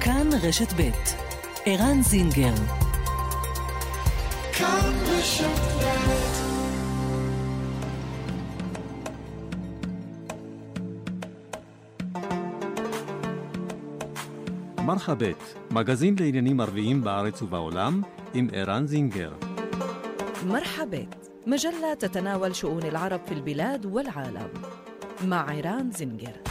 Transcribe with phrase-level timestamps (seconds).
[0.00, 0.90] כאן רשת ב'
[1.66, 2.54] ערן זינגר
[4.52, 5.76] כאן רשת
[14.86, 18.02] מרחבת, מגזין לעניינים ערביים בארץ ובעולם,
[18.34, 19.32] עם ערן זינגר.
[20.46, 24.48] مرحبت مجلة تتناول شؤون العرب في البلاد والعالم
[25.24, 26.49] مع عيران زنجر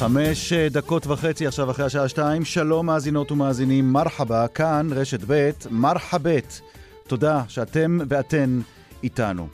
[0.00, 2.44] חמש אה, דקות וחצי עכשיו אחרי השעה שתיים.
[2.44, 6.60] שלום מאזינות ומאזינים, מרחבה, כאן רשת ב', מרחבת.
[7.06, 8.60] תודה שאתם ואתן
[9.02, 9.48] איתנו.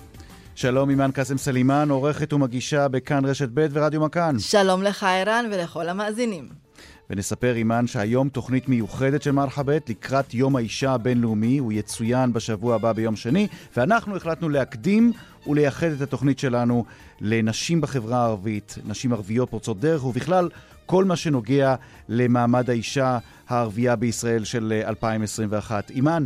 [0.54, 4.38] שלום אימאן קאסם סלימאן, עורכת ומגישה בכאן רשת ב' ורדיו מכאן.
[4.38, 6.65] שלום לך ערן ולכל המאזינים.
[7.10, 12.92] ונספר אימאן שהיום תוכנית מיוחדת של מרחאבית לקראת יום האישה הבינלאומי, הוא יצוין בשבוע הבא
[12.92, 15.12] ביום שני, ואנחנו החלטנו להקדים
[15.46, 16.84] ולייחד את התוכנית שלנו
[17.20, 20.48] לנשים בחברה הערבית, נשים ערביות פורצות דרך, ובכלל
[20.86, 21.74] כל מה שנוגע
[22.08, 25.90] למעמד האישה הערבייה בישראל של 2021.
[25.90, 26.24] אימאן,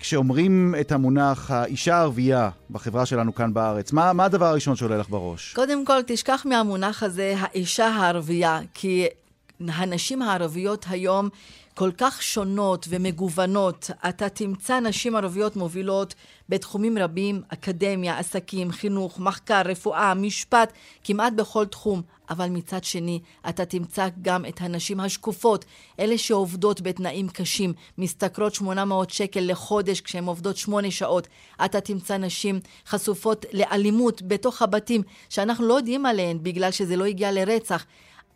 [0.00, 5.08] כשאומרים את המונח האישה הערבייה בחברה שלנו כאן בארץ, מה, מה הדבר הראשון שעולה לך
[5.08, 5.52] בראש?
[5.54, 9.06] קודם כל, תשכח מהמונח הזה, האישה הערבייה, כי
[9.68, 11.28] הנשים הערביות היום
[11.74, 13.90] כל כך שונות ומגוונות.
[14.08, 16.14] אתה תמצא נשים ערביות מובילות
[16.48, 20.72] בתחומים רבים, אקדמיה, עסקים, חינוך, מחקר, רפואה, משפט,
[21.04, 22.02] כמעט בכל תחום.
[22.30, 25.64] אבל מצד שני, אתה תמצא גם את הנשים השקופות,
[26.00, 31.28] אלה שעובדות בתנאים קשים, משתכרות 800 שקל לחודש כשהן עובדות 8 שעות.
[31.64, 37.32] אתה תמצא נשים חשופות לאלימות בתוך הבתים, שאנחנו לא יודעים עליהן בגלל שזה לא הגיע
[37.32, 37.84] לרצח.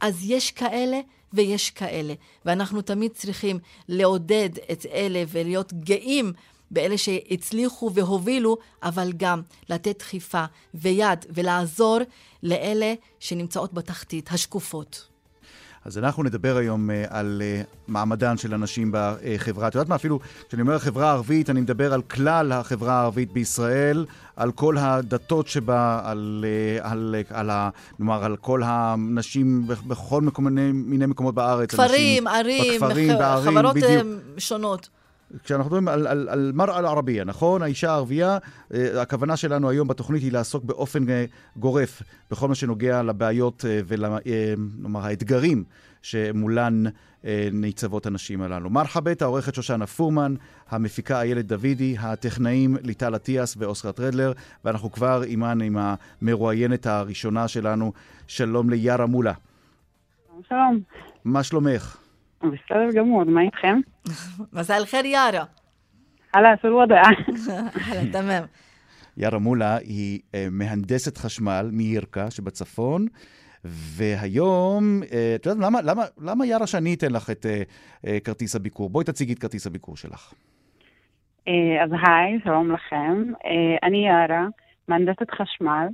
[0.01, 1.01] אז יש כאלה
[1.33, 2.15] ויש כאלה.
[2.45, 6.33] ואנחנו תמיד צריכים לעודד את אלה ולהיות גאים
[6.71, 11.99] באלה שהצליחו והובילו, אבל גם לתת דחיפה ויד ולעזור
[12.43, 15.09] לאלה שנמצאות בתחתית, השקופות.
[15.85, 19.69] אז אנחנו נדבר היום uh, על uh, מעמדן של הנשים בחברה.
[19.69, 24.07] את יודעת מה, אפילו כשאני אומר חברה ערבית, אני מדבר על כלל החברה הערבית בישראל,
[24.37, 30.73] על כל הדתות שבה, על, uh, על, על, על, נאמר, על כל הנשים בכל מיני,
[30.73, 31.71] מיני מקומות בארץ.
[31.71, 33.19] כפרים, ערים, בכפרים, ח...
[33.19, 34.07] בערים, חברות בדיוק.
[34.39, 34.89] שונות.
[35.45, 37.63] כשאנחנו מדברים על, על, על מראה אל-ערבייה, נכון?
[37.63, 38.39] האישה הערבייה,
[38.75, 41.25] אה, הכוונה שלנו היום בתוכנית היא לעסוק באופן אה,
[41.57, 45.65] גורף בכל מה שנוגע לבעיות אה, ולנאמר האתגרים
[46.07, 46.85] שמולן
[47.25, 48.71] אה, ניצבות הנשים הללו.
[48.71, 50.35] מרחבת, העורכת שושנה פורמן,
[50.71, 54.33] המפיקה איילת דוידי, הטכנאים ליטל אטיאס ואוסרה טרדלר,
[54.65, 57.93] ואנחנו כבר עימן עם המרואיינת הראשונה שלנו,
[58.27, 59.33] שלום ליארה מולה.
[60.49, 60.81] שלום.
[61.25, 61.97] מה שלומך?
[62.39, 63.81] בסדר גמור, מה איתכם?
[64.53, 65.45] מזל חיר יארה.
[66.33, 67.03] חלאס, אל-וודע.
[68.13, 68.45] תמם.
[69.17, 73.07] יארה מולה היא אה, מהנדסת חשמל מירקה שבצפון.
[73.69, 77.47] והיום, אה, את יודעת, למה, למה, למה יארה שאני אתן לך את
[78.07, 78.91] אה, כרטיס הביקור?
[78.91, 80.33] בואי תציגי את כרטיס הביקור שלך.
[81.83, 83.25] אז היי, שלום לכם.
[83.83, 84.47] אני יארה,
[84.89, 85.87] מהנדסת חשמל,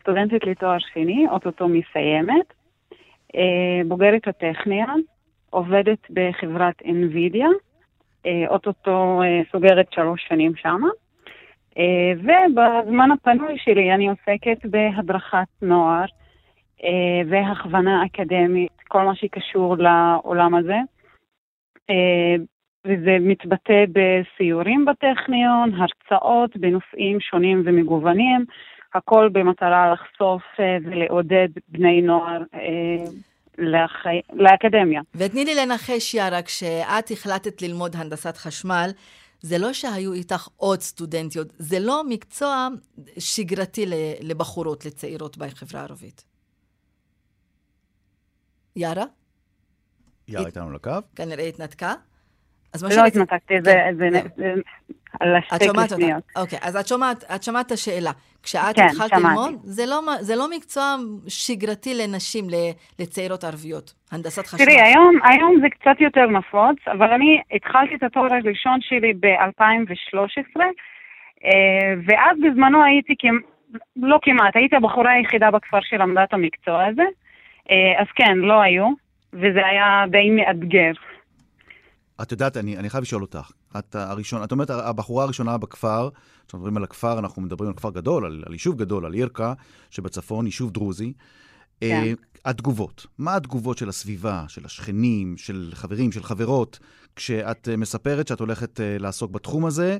[0.00, 2.52] סטודנטית לתואר שני, אוטוטו מסיימת,
[3.88, 5.02] בוגרת הטכניון,
[5.50, 7.46] עובדת בחברת NVIDIA,
[8.26, 10.88] אה, אוטוטו אה, סוגרת שלוש שנים שמה.
[11.78, 16.04] אה, ובזמן הפנוי שלי אני עוסקת בהדרכת נוער
[17.30, 20.78] והכוונה אקדמית, כל מה שקשור לעולם הזה.
[22.86, 28.44] וזה מתבטא בסיורים בטכניון, הרצאות בנושאים שונים ומגוונים,
[28.94, 30.42] הכל במטרה לחשוף
[30.84, 32.42] ולעודד בני נוער
[33.58, 33.92] לח...
[34.32, 35.00] לאקדמיה.
[35.14, 38.90] ותני לי לנחש, יארה, כשאת החלטת ללמוד הנדסת חשמל,
[39.40, 42.68] זה לא שהיו איתך עוד סטודנטיות, זה לא מקצוע
[43.18, 43.84] שגרתי
[44.22, 46.29] לבחורות, לצעירות בחברה הערבית.
[48.76, 49.04] יארה?
[50.28, 50.90] יארה איתנו לקו?
[51.16, 51.92] כנראה התנתקה.
[52.74, 54.60] אז מה לא התנתקתי, זה כן.
[55.20, 56.22] על השתי קושניות.
[56.36, 58.10] אוקיי, אז את שומעת, את שמעת את השאלה.
[58.42, 60.96] כשאת כן, התחלת ללמוד, זה לא, זה לא מקצוע
[61.28, 62.44] שגרתי לנשים,
[62.98, 64.66] לצעירות ערביות, הנדסת חשמל.
[64.66, 70.60] תראי, היום, היום זה קצת יותר נפוץ, אבל אני התחלתי את התואר הראשון שלי ב-2013,
[71.44, 73.14] אה, ואז בזמנו הייתי,
[73.96, 77.04] לא כמעט, הייתי הבחורה היחידה בכפר שלמדה את המקצוע הזה,
[78.00, 78.88] אז כן, לא היו,
[79.32, 80.92] וזה היה די מאתגר.
[82.22, 83.50] את יודעת, אני, אני חייב לשאול אותך.
[83.78, 86.08] את הראשון, את אומרת, הבחורה הראשונה בכפר,
[86.46, 89.52] כשאנחנו מדברים על הכפר, אנחנו מדברים על כפר גדול, על, על יישוב גדול, על ירקה
[89.90, 91.12] שבצפון, יישוב דרוזי.
[91.80, 92.14] כן.
[92.44, 96.78] התגובות, מה התגובות של הסביבה, של השכנים, של חברים, של חברות,
[97.16, 99.98] כשאת מספרת שאת הולכת לעסוק בתחום הזה,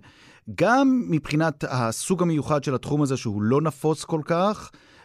[0.55, 5.00] גם מבחינת הסוג המיוחד של התחום הזה, שהוא לא נפוץ כל כך, אה, אה,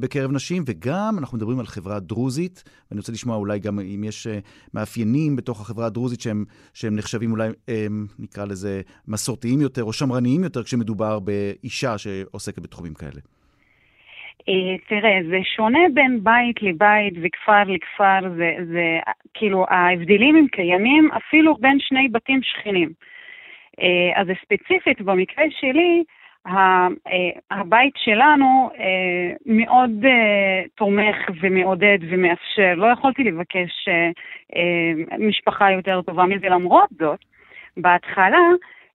[0.00, 4.26] בקרב נשים, וגם אנחנו מדברים על חברה דרוזית, ואני רוצה לשמוע אולי גם אם יש
[4.26, 4.38] אה,
[4.74, 6.44] מאפיינים בתוך החברה הדרוזית שהם,
[6.74, 7.48] שהם נחשבים אולי,
[8.18, 13.20] נקרא לזה, מסורתיים יותר או שמרניים יותר, כשמדובר באישה שעוסקת בתחומים כאלה.
[14.88, 18.98] תראה, זה שונה בין בית לבית וכפר לכפר, זה, זה
[19.34, 22.92] כאילו, ההבדלים הם קיימים אפילו בין שני בתים שכנים.
[24.16, 26.19] אז ספציפית במקרה שלי, אה,
[27.50, 32.74] הבית שלנו אה, מאוד אה, תומך ומעודד ומאפשר.
[32.76, 33.88] לא יכולתי לבקש
[35.18, 36.48] משפחה יותר טובה מזה.
[36.48, 37.18] למרות זאת,
[37.76, 38.38] בהתחלה,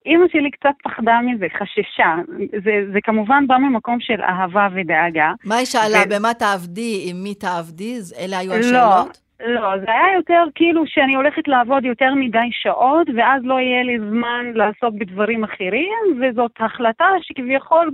[0.06, 2.16] אימא שלי קצת פחדה מזה, חששה.
[2.64, 5.34] זה, זה כמובן בא ממקום של אהבה ודאגה.
[5.46, 6.04] מה היא שאלה?
[6.06, 6.10] ו...
[6.10, 7.08] במה תעבדי?
[7.10, 7.96] עם מי תעבדי?
[8.20, 8.72] אלה היו השאלות?
[8.72, 13.84] לא, לא, זה היה יותר כאילו שאני הולכת לעבוד יותר מדי שעות, ואז לא יהיה
[13.84, 17.92] לי זמן לעסוק בדברים אחרים, וזאת החלטה שכביכול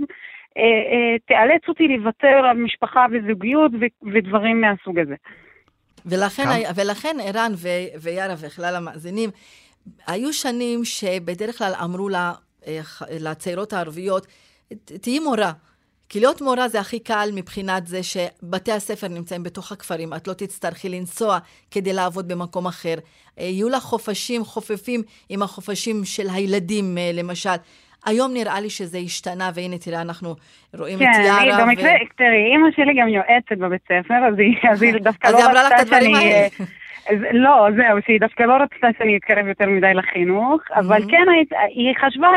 [0.56, 5.14] אה, אה, תיאלץ אותי לוותר על משפחה וזוגיות ו- ודברים מהסוג הזה.
[6.06, 6.42] ולכן,
[6.76, 9.30] ולכן ערן ו- ויארה וכלל המאזינים,
[10.06, 12.32] היו שנים שבדרך כלל אמרו לה,
[12.66, 12.80] אה,
[13.20, 14.26] לצעירות הערביות,
[14.84, 15.52] תהיי מורה.
[16.12, 20.32] כי להיות מורה זה הכי קל מבחינת זה שבתי הספר נמצאים בתוך הכפרים, את לא
[20.32, 21.38] תצטרכי לנסוע
[21.70, 22.94] כדי לעבוד במקום אחר.
[23.38, 27.56] אה, יהיו לך חופשים חופפים עם החופשים של הילדים, אה, למשל.
[28.06, 30.34] היום נראה לי שזה השתנה, והנה תראה, אנחנו
[30.78, 31.58] רואים כן, את יארה.
[31.58, 32.16] כן, במקרה, ו...
[32.16, 36.14] תראי, אימא שלי גם יועצת בבית ספר, אז היא, אז היא דווקא לא רצתה שאני...
[37.32, 41.26] לא, זהו, שהיא דווקא לא רצתה שאני אתקרב יותר מדי לחינוך, אבל כן,
[41.68, 42.28] היא חשבה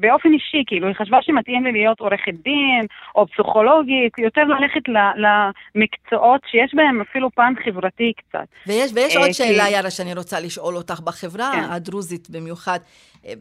[0.00, 4.82] באופן אישי, כאילו, היא חשבה שמתאים לי להיות עורכת דין, או פסיכולוגית, יותר ללכת
[5.24, 8.46] למקצועות שיש בהם אפילו פן חברתי קצת.
[8.66, 11.00] ויש, ויש עוד אה, שאלה, יארה, שאני רוצה לשאול אותך.
[11.06, 11.70] בחברה כן.
[11.70, 12.78] הדרוזית במיוחד,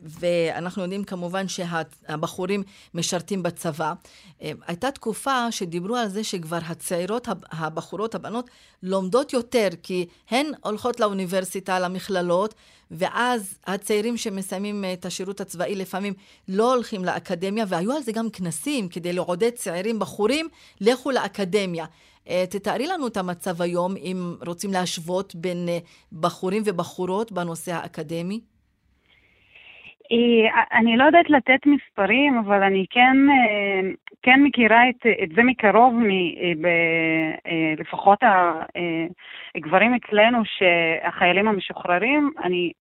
[0.03, 3.93] ואנחנו יודעים כמובן שהבחורים משרתים בצבא.
[4.39, 8.49] הייתה תקופה שדיברו על זה שכבר הצעירות, הבחורות, הבנות,
[8.83, 12.53] לומדות יותר, כי הן הולכות לאוניברסיטה, למכללות,
[12.91, 16.13] ואז הצעירים שמסיימים את השירות הצבאי לפעמים
[16.47, 20.47] לא הולכים לאקדמיה, והיו על זה גם כנסים כדי לעודד צעירים, בחורים,
[20.81, 21.85] לכו לאקדמיה.
[22.29, 25.79] אה, תתארי לנו את המצב היום, אם רוצים להשוות בין אה,
[26.11, 28.39] בחורים ובחורות בנושא האקדמי.
[30.73, 33.89] אני לא יודעת לתת מספרים, אבל אני כן, אה,
[34.21, 36.65] כן מכירה את, את זה מקרוב, מ, אה, ב,
[37.47, 38.19] אה, לפחות
[39.55, 42.71] הגברים אצלנו, שהחיילים המשוחררים, אני,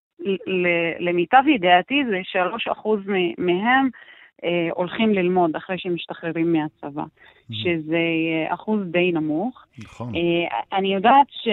[0.99, 2.99] למיטב ידיעתי זה שלוש אחוז
[3.37, 3.89] מהם
[4.71, 7.53] הולכים ללמוד אחרי שהם משתחררים מהצבא, mm-hmm.
[7.53, 7.99] שזה
[8.47, 9.65] אחוז די נמוך.
[9.79, 10.13] נכון.
[10.73, 11.47] אני יודעת ש...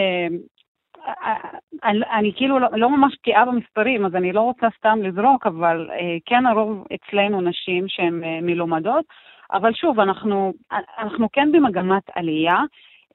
[1.85, 5.91] אני, אני כאילו לא, לא ממש בקיאה במספרים, אז אני לא רוצה סתם לזרוק, אבל
[5.91, 9.05] אה, כן הרוב אצלנו נשים שהן אה, מלומדות,
[9.53, 10.53] אבל שוב, אנחנו,
[10.99, 12.59] אנחנו כן במגמת עלייה,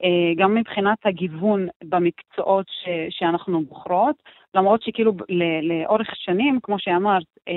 [0.03, 4.15] אה, גם מבחינת הגיוון במקצועות ש, שאנחנו בוחרות,
[4.55, 5.13] למרות שכאילו
[5.61, 7.53] לאורך שנים, כמו שאמרת, אה,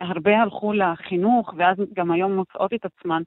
[0.00, 3.22] הרבה הלכו לחינוך, ואז גם היום מוצאות את עצמן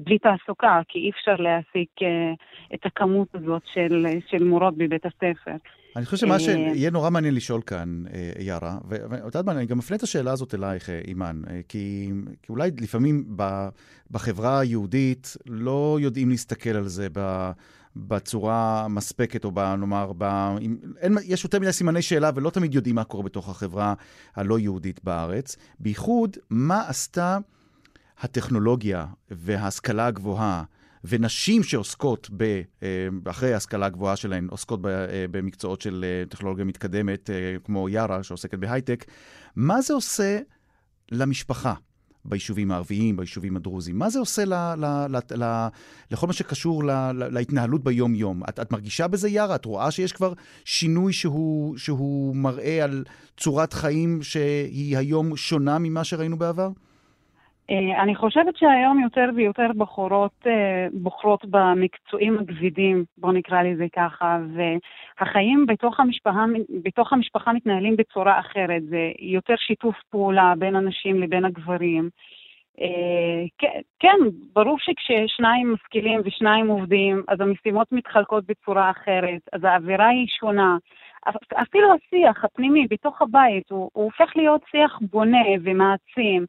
[0.00, 2.32] בלי תעסוקה, כי אי אפשר להעסיק אה,
[2.74, 5.56] את הכמות הזאת של, של מורות בבית הספר.
[5.96, 8.04] אני חושב שמה שיהיה נורא מעניין לשאול כאן,
[8.38, 12.10] יארה, ואת יודעת מה, אני גם מפנה את השאלה הזאת אלייך, אימאן, כי,
[12.42, 13.36] כי אולי לפעמים
[14.10, 17.50] בחברה היהודית לא יודעים להסתכל על זה ב...
[17.96, 20.24] בצורה מספקת, או ב, נאמר, ב,
[20.60, 23.94] עם, אין, יש יותר מדי סימני שאלה ולא תמיד יודעים מה קורה בתוך החברה
[24.34, 25.56] הלא יהודית בארץ.
[25.80, 27.38] בייחוד, מה עשתה
[28.20, 30.62] הטכנולוגיה וההשכלה הגבוהה
[31.08, 32.42] ונשים שעוסקות, ב,
[32.82, 37.30] אה, אחרי ההשכלה הגבוהה שלהן, עוסקות אה, במקצועות של אה, טכנולוגיה מתקדמת,
[37.64, 39.04] כמו יארה, שעוסקת בהייטק,
[39.56, 40.38] מה זה עושה
[41.12, 41.74] למשפחה?
[42.24, 43.98] ביישובים הערביים, ביישובים הדרוזיים?
[43.98, 45.68] מה זה עושה ל, ל, ל, ל,
[46.10, 48.42] לכל מה שקשור ל, ל, להתנהלות ביום-יום?
[48.48, 49.54] את, את מרגישה בזה, יארה?
[49.54, 50.32] את רואה שיש כבר
[50.64, 53.04] שינוי שהוא, שהוא מראה על
[53.36, 56.70] צורת חיים שהיא היום שונה ממה שראינו בעבר?
[57.70, 64.38] אה, אני חושבת שהיום יותר ויותר בחורות אה, בוחרות במקצועים הכבדים, בוא נקרא לזה ככה,
[64.54, 66.44] והחיים בתוך המשפחה,
[66.84, 72.08] בתוך המשפחה מתנהלים בצורה אחרת, זה יותר שיתוף פעולה בין הנשים לבין הגברים.
[72.80, 73.66] אה,
[73.98, 74.16] כן,
[74.52, 80.76] ברור שכששניים משכילים ושניים עובדים, אז המשימות מתחלקות בצורה אחרת, אז האווירה היא שונה.
[81.62, 86.46] אפילו השיח הפנימי בתוך הבית, הוא, הוא הופך להיות שיח בונה ומעצים.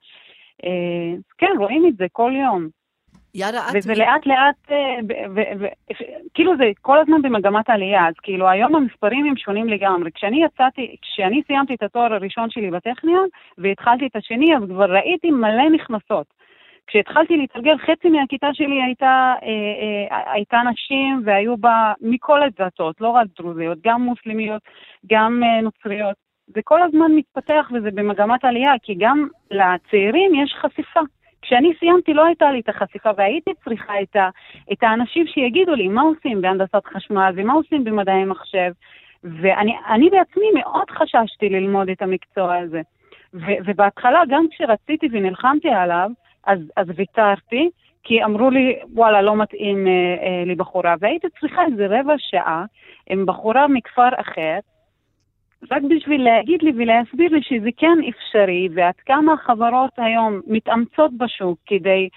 [0.65, 2.67] אה, כן, רואים את זה כל יום.
[3.35, 3.75] יארה, את...
[3.75, 5.69] וזה לאט לאט, אה,
[6.33, 10.11] כאילו זה כל הזמן במגמת עלייה, אז כאילו היום המספרים הם שונים לגמרי.
[10.11, 15.31] כשאני יצאתי, כשאני סיימתי את התואר הראשון שלי בטכניון והתחלתי את השני, אז כבר ראיתי
[15.31, 16.37] מלא נכנסות.
[16.87, 19.47] כשהתחלתי להתרגל, חצי מהכיתה שלי הייתה, אה,
[20.11, 24.61] אה, הייתה נשים והיו בה מכל הדתות, לא רק דרוזיות, גם מוסלמיות,
[25.11, 26.26] גם אה, נוצריות.
[26.47, 30.99] זה כל הזמן מתפתח וזה במגמת עלייה, כי גם לצעירים יש חשיפה.
[31.41, 34.29] כשאני סיימתי לא הייתה לי את החשיפה והייתי צריכה את, ה,
[34.73, 38.71] את האנשים שיגידו לי מה עושים בהנדסת חשמל ומה עושים במדעי מחשב.
[39.23, 42.81] ואני בעצמי מאוד חששתי ללמוד את המקצוע הזה.
[43.33, 46.09] ו, ובהתחלה, גם כשרציתי ונלחמתי עליו,
[46.45, 47.69] אז, אז ויתרתי,
[48.03, 50.95] כי אמרו לי, וואלה, לא מתאים אה, אה, לי בחורה.
[50.99, 52.65] והייתי צריכה איזה רבע שעה
[53.09, 54.59] עם בחורה מכפר אחר,
[55.71, 61.59] רק בשביל להגיד לי ולהסביר לי שזה כן אפשרי, ועד כמה החברות היום מתאמצות בשוק
[61.65, 62.09] כדי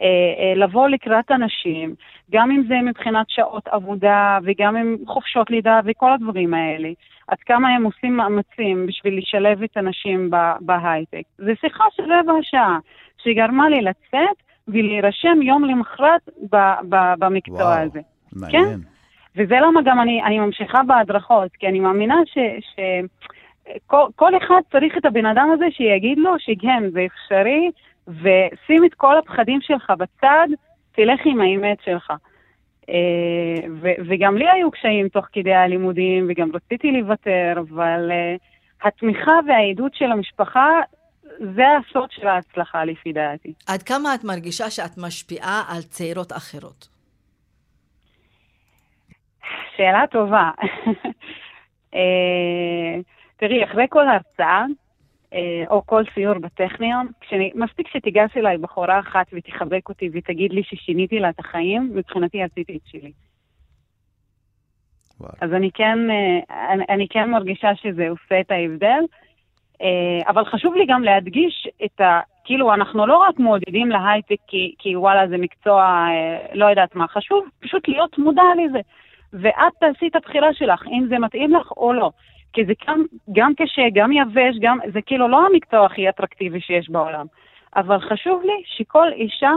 [0.00, 1.94] אה, אה, לבוא לקראת אנשים,
[2.30, 6.88] גם אם זה מבחינת שעות עבודה וגם עם חופשות לידה וכל הדברים האלה.
[7.28, 11.22] עד כמה הם עושים מאמצים בשביל לשלב את הנשים בהייטק.
[11.38, 12.78] זו שיחה של רבע שעה,
[13.18, 14.36] שגרמה לי לצאת
[14.68, 16.28] ולהירשם יום למחרת
[17.18, 18.00] במקצוע וואו, הזה.
[18.32, 18.64] מעניין.
[18.64, 18.97] כן?
[19.36, 22.38] וזה למה גם אני, אני ממשיכה בהדרכות, כי אני מאמינה ש...
[22.60, 22.80] ש
[24.16, 27.70] כל, אחד צריך את הבן אדם הזה שיגיד לו שכן, זה אפשרי,
[28.08, 30.48] ושים את כל הפחדים שלך בצד,
[30.92, 32.12] תלך עם האמת שלך.
[32.88, 39.32] אה, ו- וגם לי היו קשיים תוך כדי הלימודים, וגם רציתי לוותר, אבל uh, התמיכה
[39.48, 40.68] והעידוד של המשפחה,
[41.38, 43.52] זה הסוד של ההצלחה לפי דעתי.
[43.66, 46.97] עד כמה את מרגישה שאת משפיעה על צעירות אחרות?
[49.78, 50.50] שאלה טובה.
[51.94, 53.00] אה,
[53.36, 54.64] תראי, אחרי כל הרצאה,
[55.34, 60.62] אה, או כל סיור בטכניון, כשאני, מספיק שתיגש אליי בחורה אחת ותחבק אותי ותגיד לי
[60.62, 63.12] ששיניתי לה את החיים, מבחינתי עשיתי את שלי.
[65.20, 65.32] וואו.
[65.40, 69.00] אז אני כן, אה, אני, אני כן מרגישה שזה עושה את ההבדל,
[70.28, 72.20] אבל חשוב לי גם להדגיש את ה...
[72.44, 76.06] כאילו, אנחנו לא רק מעודדים להייטק כי, כי וואלה, זה מקצוע,
[76.52, 78.80] לא יודעת מה, חשוב פשוט להיות מודע לזה.
[79.32, 82.10] ואת תעשי את הבחירה שלך, אם זה מתאים לך או לא.
[82.52, 86.90] כי זה גם, גם קשה, גם יבש, גם, זה כאילו לא המקצוע הכי אטרקטיבי שיש
[86.90, 87.26] בעולם.
[87.76, 89.50] אבל חשוב לי שכל אישה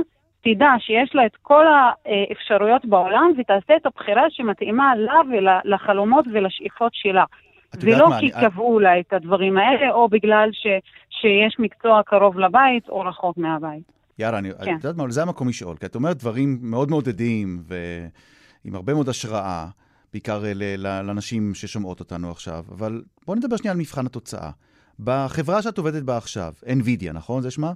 [0.44, 7.24] תדע שיש לה את כל האפשרויות בעולם ותעשה את הבחירה שמתאימה לה ולחלומות ולשאיפות שלה.
[7.72, 8.50] זה לא מה, כי אני...
[8.50, 10.68] קבעו לה את הדברים האלה, או בגלל ש,
[11.10, 13.92] שיש מקצוע קרוב לבית או רחוק מהבית.
[14.20, 14.75] יאללה, אני, כן.
[14.75, 17.75] את יודעת מה, זה המקום לשאול, כי את אומרת דברים מאוד מעודדים, ו...
[18.63, 19.68] עם הרבה מאוד השראה,
[20.13, 20.44] בעיקר
[20.75, 24.51] לנשים ששומעות אותנו עכשיו, אבל בואו נדבר שנייה על מבחן התוצאה.
[25.00, 27.41] בחברה שאת עובדת בה עכשיו, NVIDIA, נכון?
[27.41, 27.74] זה שמה?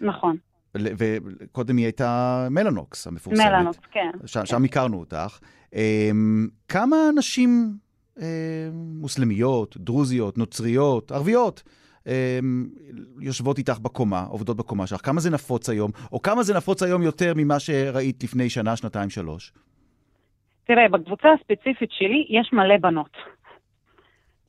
[0.00, 0.36] נכון.
[0.74, 3.46] וקודם היא הייתה מלאנוקס המפורסמת.
[3.46, 4.10] מלאנוקס, כן.
[4.44, 5.38] שם הכרנו אותך.
[5.74, 7.76] אמ, כמה נשים
[8.18, 8.24] אמ,
[8.74, 11.62] מוסלמיות, דרוזיות, נוצריות, ערביות,
[12.06, 12.12] אמ,
[13.20, 15.00] יושבות איתך בקומה, עובדות בקומה שלך?
[15.04, 15.90] כמה זה נפוץ היום?
[16.12, 19.52] או כמה זה נפוץ היום יותר ממה שראית לפני שנה, שנתיים, שלוש?
[20.68, 23.16] תראה, בקבוצה הספציפית שלי יש מלא בנות.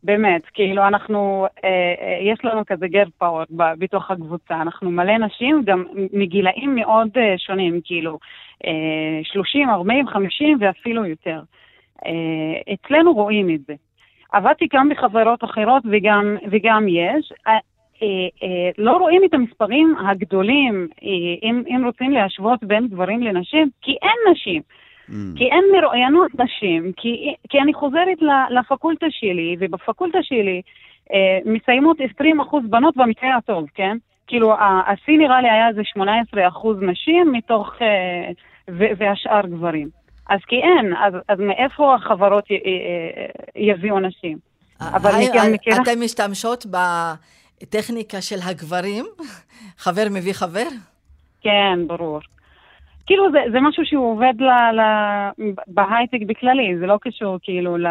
[0.03, 1.69] באמת, כאילו אנחנו, אה,
[2.01, 7.33] אה, יש לנו כזה גר פאוור בתוך הקבוצה, אנחנו מלא נשים, גם מגילאים מאוד אה,
[7.38, 8.19] שונים, כאילו
[8.65, 11.41] אה, 30, 40, 50 ואפילו יותר.
[12.05, 13.73] אה, אצלנו רואים את זה.
[14.31, 17.33] עבדתי גם בחברות אחרות וגם, וגם יש.
[17.47, 18.07] אה, אה,
[18.43, 20.88] אה, לא רואים את המספרים הגדולים,
[21.43, 24.61] אם, אם רוצים להשוות בין גברים לנשים, כי אין נשים.
[25.09, 25.37] Mm.
[25.37, 28.17] כי אין מרואיינות נשים, כי, כי אני חוזרת
[28.49, 30.61] לפקולטה שלי, ובפקולטה שלי
[31.13, 32.03] אה, מסיימות 20%
[32.69, 33.97] בנות במקרה הטוב, כן?
[34.27, 34.53] כאילו,
[34.87, 38.31] השיא נראה לי היה איזה 18% נשים מתוך, אה,
[38.97, 39.89] והשאר גברים.
[40.29, 44.37] אז כי אין, אז, אז מאיפה החברות י, י, יביאו נשים?
[44.81, 45.77] אבל אני כן מכירה...
[45.83, 49.05] אתן משתמשות בטכניקה של הגברים?
[49.83, 50.67] חבר מביא חבר?
[51.41, 52.19] כן, ברור.
[53.09, 54.49] כאילו זה, זה משהו שהוא עובד ל,
[54.79, 54.81] ל,
[55.67, 57.87] בהייטק בכללי, זה לא קשור כאילו ל...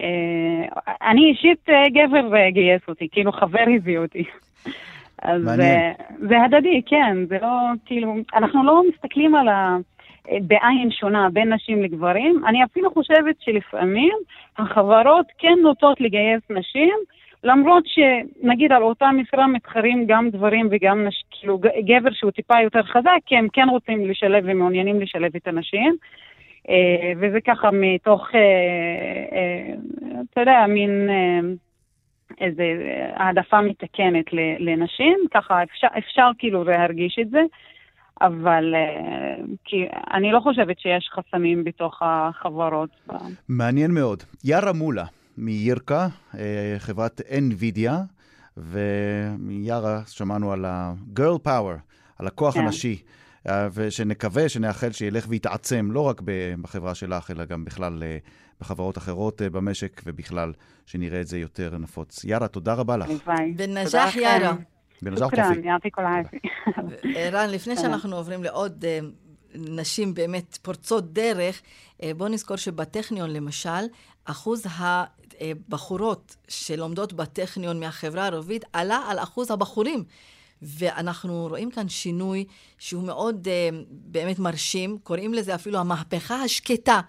[0.00, 4.24] אה, אני אישית אה, גבר אה, גייס אותי, כאילו חבר הביא אותי.
[5.22, 5.92] אז מעניין.
[6.18, 7.48] זה הדדי, כן, זה לא,
[7.86, 9.76] כאילו, אנחנו לא מסתכלים על ה...
[10.42, 12.42] בעין שונה בין נשים לגברים.
[12.46, 14.12] אני אפילו חושבת שלפעמים
[14.58, 16.94] החברות כן נוטות לגייס נשים,
[17.44, 21.24] למרות שנגיד על אותה משרה מתחרים גם גברים וגם נש...
[21.30, 25.96] כאילו גבר שהוא טיפה יותר חזק, כי הם כן רוצים לשלב ומעוניינים לשלב את הנשים.
[26.68, 28.40] אה, וזה ככה מתוך, אה,
[29.32, 29.74] אה,
[30.32, 31.08] אתה יודע, מין
[32.40, 32.64] איזה
[33.14, 34.26] העדפה מתקנת
[34.58, 37.40] לנשים, ככה אפשר, אפשר כאילו להרגיש את זה.
[38.22, 38.74] אבל
[39.64, 42.90] כי אני לא חושבת שיש חסמים בתוך החברות.
[43.48, 44.22] מעניין מאוד.
[44.44, 45.04] יארה מולה
[45.40, 47.92] מירקה, אה, חברת NVIDIA,
[48.56, 51.78] ומיארה שמענו על ה-girl power,
[52.18, 52.60] על הכוח כן.
[52.60, 53.02] הנשי.
[53.48, 56.20] אה, ושנקווה, שנאחל שילך ויתעצם, לא רק
[56.62, 58.02] בחברה שלך, אלא גם בכלל
[58.60, 60.52] בחברות אחרות במשק, ובכלל
[60.86, 62.24] שנראה את זה יותר נפוץ.
[62.24, 63.08] יארה, תודה רבה לך.
[63.26, 63.52] ביי.
[63.52, 64.52] בנג'אח יארה.
[65.02, 65.98] בנג'אח תופיק.
[67.32, 68.98] רן, לפני שאנחנו עוברים לעוד אה,
[69.54, 71.62] נשים באמת פורצות דרך,
[72.02, 73.84] אה, בואו נזכור שבטכניון למשל,
[74.24, 74.66] אחוז
[75.40, 80.04] הבחורות שלומדות בטכניון מהחברה הערבית עלה על אחוז הבחורים.
[80.62, 82.44] ואנחנו רואים כאן שינוי
[82.78, 87.00] שהוא מאוד uh, באמת מרשים, קוראים לזה אפילו המהפכה השקטה.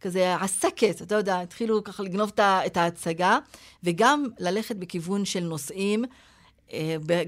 [0.00, 3.38] כזה עסקת, אתה יודע, התחילו ככה לגנוב את ההצגה,
[3.84, 6.10] וגם ללכת בכיוון של נושאים אה,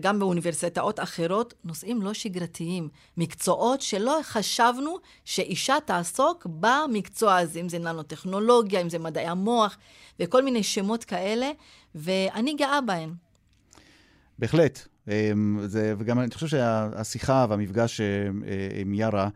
[0.00, 7.78] גם באוניברסיטאות אחרות, נושאים לא שגרתיים, מקצועות שלא חשבנו שאישה תעסוק במקצוע הזה, אם זה
[7.78, 9.76] ננו-טכנולוגיה, אם זה מדעי המוח,
[10.20, 11.50] וכל מיני שמות כאלה,
[11.94, 13.14] ואני גאה בהן.
[14.38, 14.88] בהחלט.
[15.08, 15.32] אה,
[15.66, 18.06] זה, וגם אני חושב שהשיחה והמפגש אה,
[18.80, 19.28] עם יארה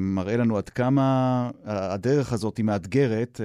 [0.00, 3.40] מראה לנו עד כמה הדרך הזאת היא מאתגרת,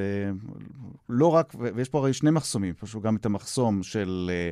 [1.10, 4.50] לא רק, ויש פה הרי שני מחסומים, פשוט גם את המחסום של אה,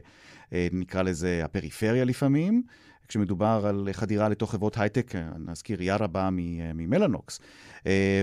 [0.52, 2.64] נקרא לזה הפריפריה לפעמים,
[3.08, 6.30] כשמדובר על חדירה לתוך חברות הייטק, אה, נזכיר יארה באה אה,
[6.74, 7.40] ממלאנוקס,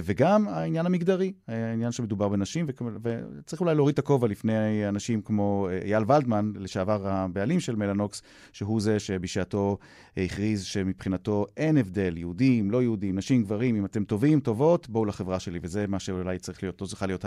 [0.04, 2.66] וגם העניין המגדרי, העניין שמדובר בנשים,
[3.02, 8.80] וצריך אולי להוריד את הכובע לפני אנשים כמו אייל ולדמן, לשעבר הבעלים של מלאנוקס, שהוא
[8.80, 9.78] זה שבשעתו
[10.16, 15.40] הכריז שמבחינתו אין הבדל, יהודים, לא יהודים, נשים, גברים, אם אתם טובים, טובות, בואו לחברה
[15.40, 17.24] שלי, וזה מה שאולי צריך להיות, זו צריכה להיות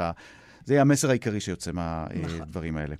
[0.68, 2.82] זה המסר העיקרי שיוצא מהדברים נכון.
[2.82, 2.96] האלה.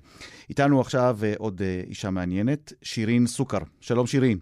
[0.48, 3.58] איתנו עכשיו אה, עוד אה, אישה מעניינת, שירין סוכר.
[3.80, 4.38] שלום שירין.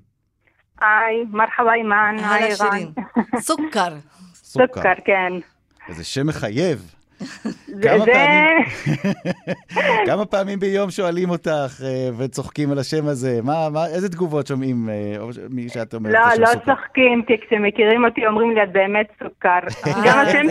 [0.81, 2.93] היי, מרחבה אימן, היי שירין.
[3.41, 3.97] סוכר.
[4.47, 5.33] סוכר, כן.
[5.89, 6.95] איזה שם מחייב.
[7.83, 8.13] כמה, זה...
[8.13, 8.65] פעמים,
[10.07, 13.41] כמה פעמים ביום שואלים אותך אה, וצוחקים על השם הזה?
[13.43, 15.17] מה, מה, איזה תגובות שומעים אה,
[15.51, 16.65] מי שאת אומרת לא, לא סוכר?
[16.65, 19.59] צוחקים, כי כשמכירים אותי אומרים לי, את באמת סוכר.
[20.07, 20.47] גם השם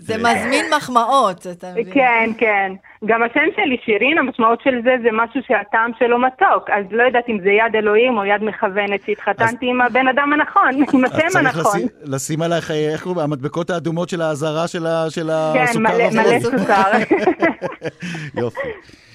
[0.00, 1.94] זה מזמין מחמאות, אתה מבין?
[1.94, 2.72] כן, כן.
[3.06, 6.70] גם השם שלי, שירין, המשמעות של זה זה משהו שהטעם שלו מתוק.
[6.70, 10.70] אז לא יודעת אם זה יד אלוהים או יד מכוונת שהתחתנתי עם הבן אדם הנכון,
[10.94, 11.60] עם השם הנכון.
[11.60, 14.86] אז צריך לשים עלייך, איך קוראים, המדבקות האדומות של האזהרה של
[15.54, 16.90] כן, מלא סוכר.
[18.40, 18.68] יופי.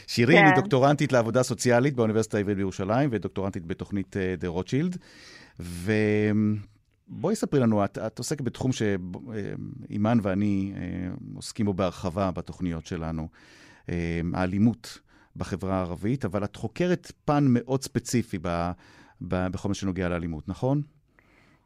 [0.07, 0.45] שירין כן.
[0.45, 4.97] היא דוקטורנטית לעבודה סוציאלית באוניברסיטה העברית בירושלים, ודוקטורנטית בתוכנית דה רוטשילד.
[5.59, 13.27] ובואי ספרי לנו, את, את עוסקת בתחום שאימן ואני uh, עוסקים בו בהרחבה בתוכניות שלנו,
[14.33, 14.99] האלימות
[15.37, 18.47] בחברה הערבית, אבל את חוקרת פן מאוד ספציפי ב,
[19.21, 20.81] ב, בכל מה שנוגע לאלימות, נכון?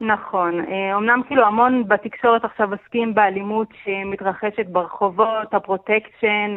[0.01, 0.53] נכון.
[0.93, 6.55] אומנם אה, כאילו המון בתקשורת עכשיו עוסקים באלימות שמתרחשת ברחובות, הפרוטקשן,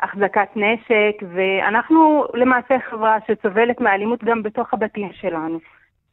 [0.00, 5.58] החזקת נשק, ואנחנו למעשה חברה שסובלת מאלימות גם בתוך הבתים שלנו,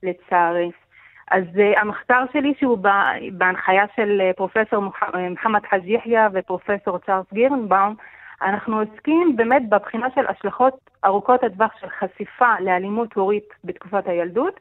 [0.04, 0.72] לצערי.
[1.32, 2.78] אז uh, המחקר שלי, שהוא
[3.32, 4.84] בהנחיה של uh, פרופסור
[5.30, 7.96] מוחמד חאג' יחיא ופרופסור צ'ארלס גרינבאום,
[8.42, 14.60] אנחנו עוסקים באמת בבחינה של השלכות ארוכות הטווח של חשיפה לאלימות הורית בתקופת הילדות,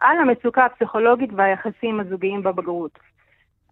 [0.00, 2.98] על המצוקה הפסיכולוגית והיחסים הזוגיים בבגרות.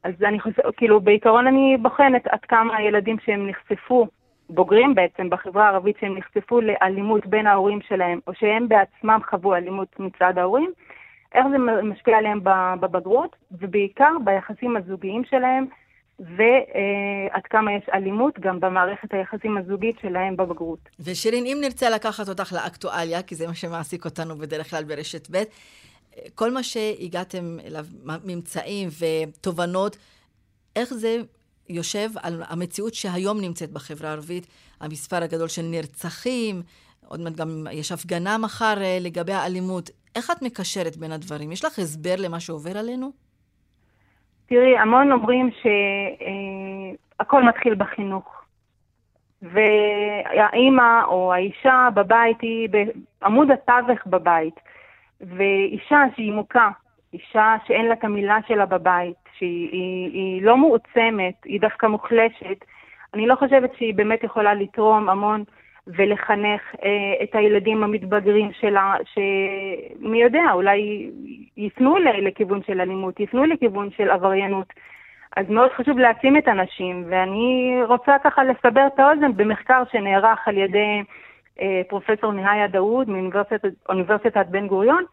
[0.04, 4.06] אז אני חושבת, כאילו, בעיקרון אני בוחנת עד כמה הילדים שהם נחשפו,
[4.50, 10.00] בוגרים בעצם בחברה הערבית שהם נחשפו לאלימות בין ההורים שלהם, או שהם בעצמם חוו אלימות
[10.00, 10.70] מצד ההורים,
[11.34, 12.40] איך זה משפיע עליהם
[12.80, 15.66] בבגרות, ובעיקר ביחסים הזוגיים שלהם,
[16.22, 20.88] ועד כמה יש אלימות גם במערכת היחסים הזוגית שלהם בבגרות.
[21.00, 25.42] ושירין, אם נרצה לקחת אותך לאקטואליה, כי זה מה שמעסיק אותנו בדרך כלל ברשת ב',
[26.34, 27.86] כל מה שהגעתם אליו,
[28.24, 29.96] ממצאים ותובנות,
[30.76, 31.16] איך זה
[31.68, 34.46] יושב על המציאות שהיום נמצאת בחברה הערבית,
[34.80, 36.62] המספר הגדול של נרצחים,
[37.08, 39.90] עוד מעט גם יש הפגנה מחר אה, לגבי האלימות.
[40.16, 41.52] איך את מקשרת בין הדברים?
[41.52, 43.12] יש לך הסבר למה שעובר עלינו?
[44.46, 48.42] תראי, המון אומרים שהכל אה, מתחיל בחינוך.
[49.42, 54.60] והאימא או האישה בבית היא בעמוד התווך בבית.
[55.20, 56.70] ואישה שהיא מוכה,
[57.12, 62.64] אישה שאין לה את המילה שלה בבית, שהיא היא, היא לא מועצמת, היא דווקא מוחלשת,
[63.14, 65.44] אני לא חושבת שהיא באמת יכולה לתרום המון
[65.86, 71.10] ולחנך אה, את הילדים המתבגרים שלה, שמי יודע, אולי
[71.56, 74.72] יפנו לכיוון של אלימות, יפנו לכיוון של עבריינות.
[75.36, 80.58] אז מאוד חשוב להעצים את הנשים, ואני רוצה ככה לסבר את האוזן במחקר שנערך על
[80.58, 81.02] ידי
[81.60, 85.04] אה, פרופסור נהיה דאוד מאוניברסיטת בן גוריון,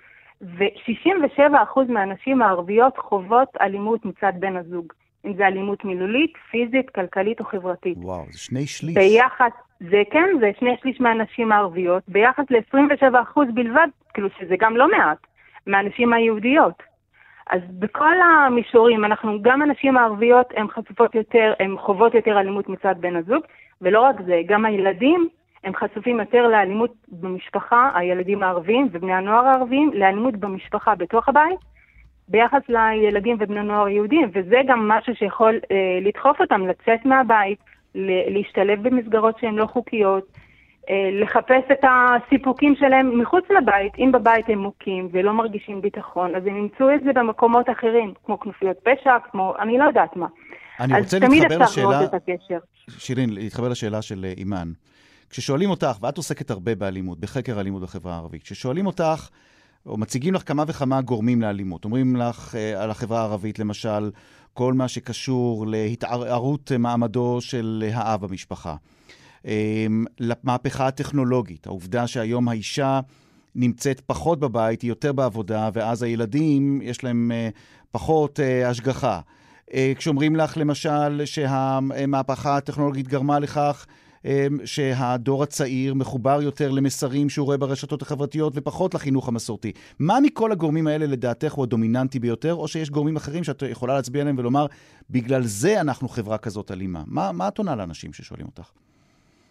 [0.42, 4.94] ו-67% מהנשים הערביות חוות אלימות מצד בן הזוג.
[5.26, 7.98] אם זה אלימות מילולית, פיזית, כלכלית או חברתית.
[7.98, 8.96] וואו, זה שני שליש.
[8.96, 14.88] ביחס, זה כן, זה שני שליש מהנשים הערביות, ביחס ל-27% בלבד, כאילו שזה גם לא
[14.92, 15.18] מעט,
[15.68, 16.84] מהנשים היהודיות.
[17.50, 22.96] אז בכל המישורים, אנחנו, גם הנשים הערביות הן חשופות יותר, הן חוות יותר אלימות מצד
[23.00, 23.44] בן הזוג,
[23.82, 25.30] ולא רק זה, גם הילדים
[25.64, 31.60] הם חשופים יותר לאלימות במשפחה, הילדים הערבים ובני הנוער הערבים, לאלימות במשפחה בתוך הבית,
[32.30, 37.60] ביחס לילדים ובני נוער יהודים, וזה גם משהו שיכול אה, לדחוף אותם לצאת מהבית,
[37.96, 40.24] להשתלב במסגרות שהן לא חוקיות,
[40.89, 43.94] אה, לחפש את הסיפוקים שלהם מחוץ לבית.
[43.98, 48.39] אם בבית הם מוכים ולא מרגישים ביטחון, אז הם ימצאו את זה במקומות אחרים, כמו
[48.39, 50.28] כנופיות פשע, כמו אני לא יודעת מה.
[50.80, 52.00] אני רוצה להתחבר לשאלה,
[52.89, 54.68] שירין, להתחבר לשאלה של אה, אימאן.
[55.30, 59.30] כששואלים אותך, ואת עוסקת הרבה באלימות, בחקר אלימות בחברה הערבית, כששואלים אותך,
[59.86, 64.12] או מציגים לך כמה וכמה גורמים לאלימות, אומרים לך אה, על החברה הערבית, למשל,
[64.54, 68.76] כל מה שקשור להתערערות מעמדו של האב במשפחה.
[69.46, 73.00] אמ, למהפכה הטכנולוגית, העובדה שהיום האישה
[73.56, 77.50] נמצאת פחות בבית, היא יותר בעבודה, ואז הילדים, יש להם אה,
[77.92, 79.20] פחות אה, השגחה.
[79.74, 83.86] אה, כשאומרים לך, למשל, שהמהפכה הטכנולוגית גרמה לכך
[84.66, 89.72] שהדור הצעיר מחובר יותר למסרים שהוא רואה ברשתות החברתיות ופחות לחינוך המסורתי.
[90.00, 94.22] מה מכל הגורמים האלה לדעתך הוא הדומיננטי ביותר, או שיש גורמים אחרים שאת יכולה להצביע
[94.22, 94.66] עליהם ולומר,
[95.10, 97.00] בגלל זה אנחנו חברה כזאת אלימה?
[97.08, 98.72] מה, מה את עונה לאנשים ששואלים אותך?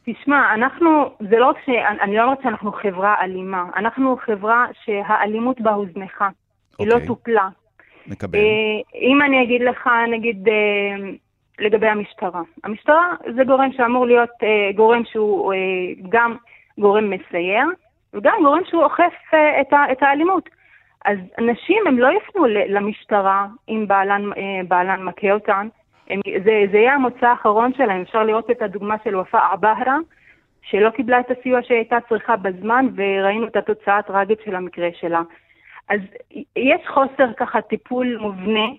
[0.04, 0.88] תשמע, אנחנו,
[1.30, 1.68] זה לא רק ש...
[2.02, 6.76] אני לא אומרת שאנחנו חברה אלימה, אנחנו חברה שהאלימות בה הוזנחה, okay.
[6.78, 7.06] היא לא אוקיי.
[7.06, 7.48] טופלה.
[8.06, 8.38] מקבל.
[8.38, 8.44] אה,
[8.94, 11.10] אם אני אגיד לך, נגיד, אה,
[11.58, 12.42] לגבי המשטרה.
[12.64, 15.52] המשטרה זה גורם שאמור להיות אה, גורם שהוא
[16.08, 16.36] גם
[16.78, 17.64] גורם מסייע,
[18.14, 19.14] וגם גורם שהוא אוכף
[19.60, 20.48] את, ה, את האלימות.
[21.04, 24.30] אז נשים, הם לא יפנו למשטרה אם בעלן,
[24.68, 25.68] בעלן מכה אותן,
[26.10, 28.00] הם, זה, זה יהיה המוצא האחרון שלהם.
[28.00, 29.96] אפשר לראות את הדוגמה של ופאא עבאהרה,
[30.62, 35.22] שלא קיבלה את הסיוע שהיא הייתה צריכה בזמן, וראינו את התוצאה הטראגית של המקרה שלה.
[35.88, 36.00] אז
[36.56, 38.74] יש חוסר ככה טיפול מובנה אה,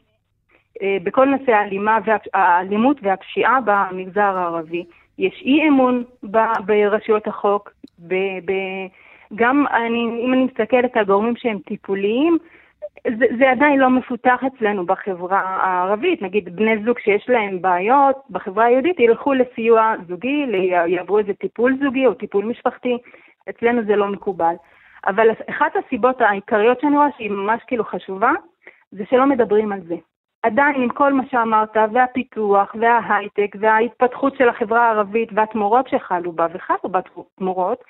[1.04, 1.98] בכל נושא האלימה
[2.34, 4.86] האלימות והפשיעה במגזר הערבי.
[5.18, 6.04] יש אי אמון
[6.66, 8.16] ברשויות החוק, ב,
[8.46, 8.54] ב,
[9.36, 12.38] גם אני, אם אני מסתכלת על גורמים שהם טיפוליים,
[13.08, 16.22] זה, זה עדיין לא מפותח אצלנו בחברה הערבית.
[16.22, 20.46] נגיד בני זוג שיש להם בעיות בחברה היהודית ילכו לסיוע זוגי,
[20.88, 22.98] יעברו איזה טיפול זוגי או טיפול משפחתי.
[23.50, 24.54] אצלנו זה לא מקובל.
[25.08, 28.32] אבל אחת הסיבות העיקריות שאני רואה שהיא ממש כאילו חשובה,
[28.92, 29.96] זה שלא מדברים על זה.
[30.44, 36.90] עדיין עם כל מה שאמרת, והפיתוח, וההייטק, וההתפתחות של החברה הערבית, והתמורות שחלו בה, וחלו
[36.92, 37.00] בה
[37.38, 37.84] תמורות,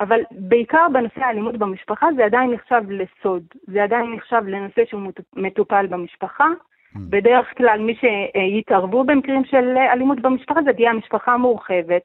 [0.00, 5.02] אבל בעיקר בנושא האלימות במשפחה זה עדיין נחשב לסוד, זה עדיין נחשב לנושא שהוא
[5.36, 6.46] מטופל במשפחה.
[6.46, 6.98] Mm.
[7.10, 12.02] בדרך כלל מי שיתערבו במקרים של אלימות במשפחה זה תהיה המשפחה המורחבת.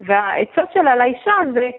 [0.00, 1.70] והעצות שלה לאישה זה,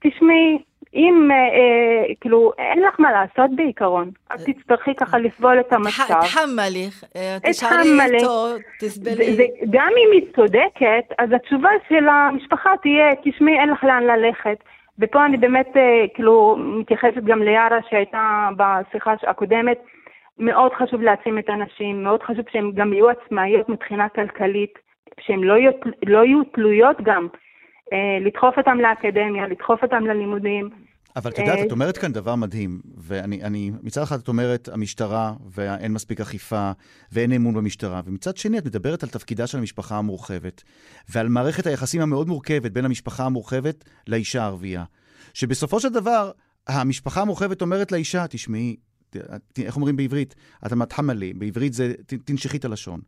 [0.00, 0.62] תשמעי,
[0.94, 5.72] אם, אה, אה, כאילו, אין לך מה לעשות בעיקרון, את אה, תצטרכי ככה לסבול את
[5.72, 6.20] המצב.
[6.22, 8.46] תחמלי, אה, תשאלי איתו,
[8.80, 9.50] תסבלי.
[9.70, 14.58] גם אם היא צודקת, אז התשובה של המשפחה תהיה, תשמעי, אין לך לאן ללכת.
[14.98, 19.78] ופה אני באמת אה, כאילו מתייחסת גם ליארה שהייתה בשיחה הקודמת.
[20.38, 24.78] מאוד חשוב להעצים את הנשים, מאוד חשוב שהן גם יהיו עצמאיות מבחינה כלכלית,
[25.20, 25.72] שהן לא יהיו,
[26.06, 27.28] לא יהיו תלויות גם.
[27.92, 30.70] אה, לדחוף אותן לאקדמיה, לדחוף אותן ללימודים.
[31.16, 34.68] אבל את יודעת, את אה, אומרת כאן דבר מדהים, ואני, אני, מצד אחד את אומרת,
[34.72, 36.70] המשטרה, ואין מספיק אכיפה,
[37.12, 40.62] ואין אמון במשטרה, ומצד שני את מדברת על תפקידה של המשפחה המורחבת,
[41.08, 44.84] ועל מערכת היחסים המאוד מורכבת בין המשפחה המורחבת לאישה הערבייה.
[45.34, 46.30] שבסופו של דבר,
[46.68, 48.76] המשפחה המורחבת אומרת לאישה, תשמעי,
[49.58, 50.34] איך אומרים בעברית?
[50.66, 51.92] אתה מתחמלי, בעברית זה
[52.24, 53.00] תנשכי את הלשון.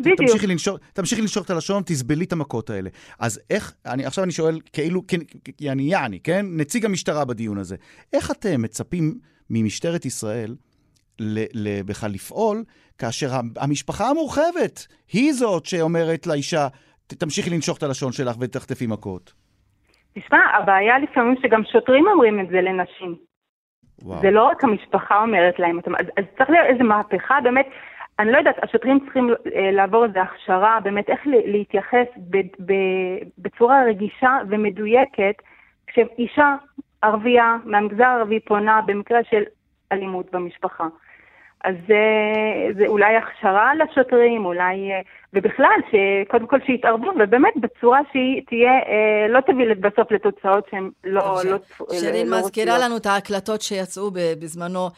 [0.00, 0.20] בדיוק.
[0.20, 2.90] תמשיכי לנשור, תמשיכי לנשור את הלשון, תסבלי את המכות האלה.
[3.20, 5.16] אז איך, אני, עכשיו אני שואל, כאילו, כן,
[5.60, 6.46] יעני, יעני, כן?
[6.48, 7.76] נציג המשטרה בדיון הזה.
[8.12, 9.14] איך אתם מצפים
[9.50, 10.56] ממשטרת ישראל
[11.86, 12.64] בכלל לפעול,
[12.98, 16.68] כאשר המשפחה המורחבת היא זאת שאומרת לאישה,
[17.06, 19.32] תמשיכי לנשוך את הלשון שלך ותחטפי מכות?
[20.18, 23.16] תשמע, הבעיה לפעמים שגם שוטרים אומרים את זה לנשים.
[24.02, 24.20] וואו.
[24.20, 27.66] זה לא רק המשפחה אומרת להם, אז, אז צריך להיות איזו מהפכה, באמת,
[28.18, 32.06] אני לא יודעת, השוטרים צריכים אה, לעבור איזו הכשרה, באמת איך להתייחס
[33.38, 35.34] בצורה רגישה ומדויקת,
[35.86, 36.54] כשאישה
[37.02, 39.42] ערבייה מהמגזר הערבי פונה במקרה של
[39.92, 40.86] אלימות במשפחה.
[41.64, 41.94] אז זה,
[42.78, 45.00] זה אולי הכשרה לשוטרים, אולי, אה,
[45.34, 51.20] ובכלל, שקודם כל שיתערבו, ובאמת בצורה שהיא תהיה, אה, לא תביא בסוף לתוצאות שהן לא...
[51.20, 51.58] טוב, לא,
[52.00, 52.84] שירין לא מזכירה רוציות.
[52.90, 54.88] לנו את ההקלטות שיצאו בזמנו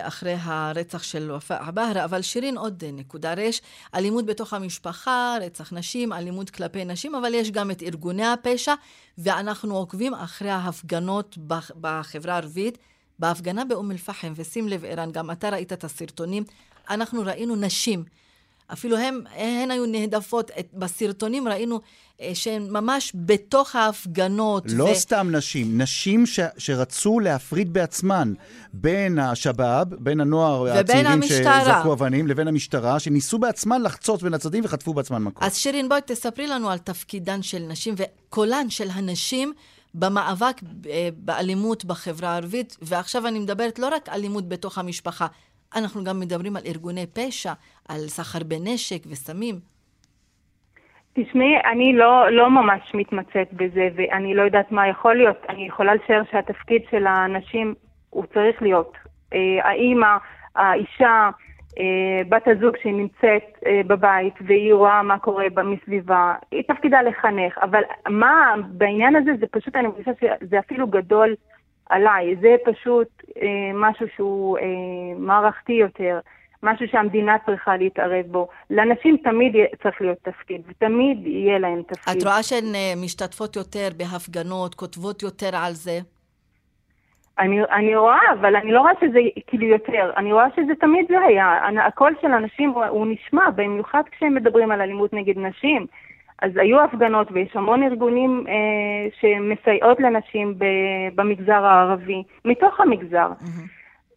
[0.00, 3.60] אחרי הרצח של ופאא עבאהרה, אבל שירין עוד נקודה רש,
[3.94, 8.72] אלימות בתוך המשפחה, רצח נשים, אלימות כלפי נשים, אבל יש גם את ארגוני הפשע,
[9.18, 12.78] ואנחנו עוקבים אחרי ההפגנות בח- בחברה הערבית.
[13.18, 16.44] בהפגנה באום אל-פחם, ושים לב, ערן, גם אתה ראית את הסרטונים,
[16.90, 18.04] אנחנו ראינו נשים.
[18.72, 20.50] אפילו הם, הן היו נהדפות.
[20.58, 21.80] את, בסרטונים ראינו
[22.20, 24.64] אה, שהן ממש בתוך ההפגנות.
[24.66, 28.34] לא סתם נשים, נשים ש, שרצו להפריד בעצמן
[28.72, 31.60] בין השבאב, בין הנוער הצעירים המשטרה.
[31.60, 35.42] שזרקו אבנים, לבין המשטרה, שניסו בעצמן לחצות בין הצדדים וחטפו בעצמן מכות.
[35.42, 39.52] אז שירין, בואי תספרי לנו על תפקידן של נשים וקולן של הנשים
[39.94, 40.56] במאבק
[40.90, 45.26] אה, באלימות בחברה הערבית, ועכשיו אני מדברת לא רק אלימות בתוך המשפחה,
[45.76, 47.52] אנחנו גם מדברים על ארגוני פשע,
[47.88, 49.54] על סחר בנשק וסמים.
[51.14, 55.36] תשמעי, אני לא, לא ממש מתמצאת בזה, ואני לא יודעת מה יכול להיות.
[55.48, 57.74] אני יכולה לשער שהתפקיד של האנשים
[58.10, 58.92] הוא צריך להיות.
[59.32, 60.16] אה, האימא,
[60.56, 61.30] האישה,
[62.28, 68.54] בת הזוג שנמצאת אה, בבית והיא רואה מה קורה מסביבה, היא תפקידה לחנך, אבל מה
[68.68, 71.34] בעניין הזה זה פשוט, אני חושבת שזה אפילו גדול
[71.90, 73.08] עליי, זה פשוט
[73.42, 74.64] אה, משהו שהוא אה,
[75.18, 76.20] מערכתי יותר.
[76.62, 78.48] משהו שהמדינה צריכה להתערב בו.
[78.70, 82.16] לנשים תמיד צריך להיות תפקיד, ותמיד יהיה להן תפקיד.
[82.16, 85.98] את רואה שהן אה, משתתפות יותר בהפגנות, כותבות יותר על זה?
[87.38, 90.10] אני, אני רואה, אבל אני לא רואה שזה כאילו יותר.
[90.16, 91.68] אני רואה שזה תמיד זה היה.
[91.68, 95.86] אני- הקול של אנשים הוא, הוא נשמע, במיוחד כשהם מדברים על אלימות נגד נשים.
[96.42, 98.52] אז היו הפגנות ויש המון ארגונים אה,
[99.20, 100.64] שמסייעות לנשים ב,
[101.14, 103.28] במגזר הערבי, מתוך המגזר.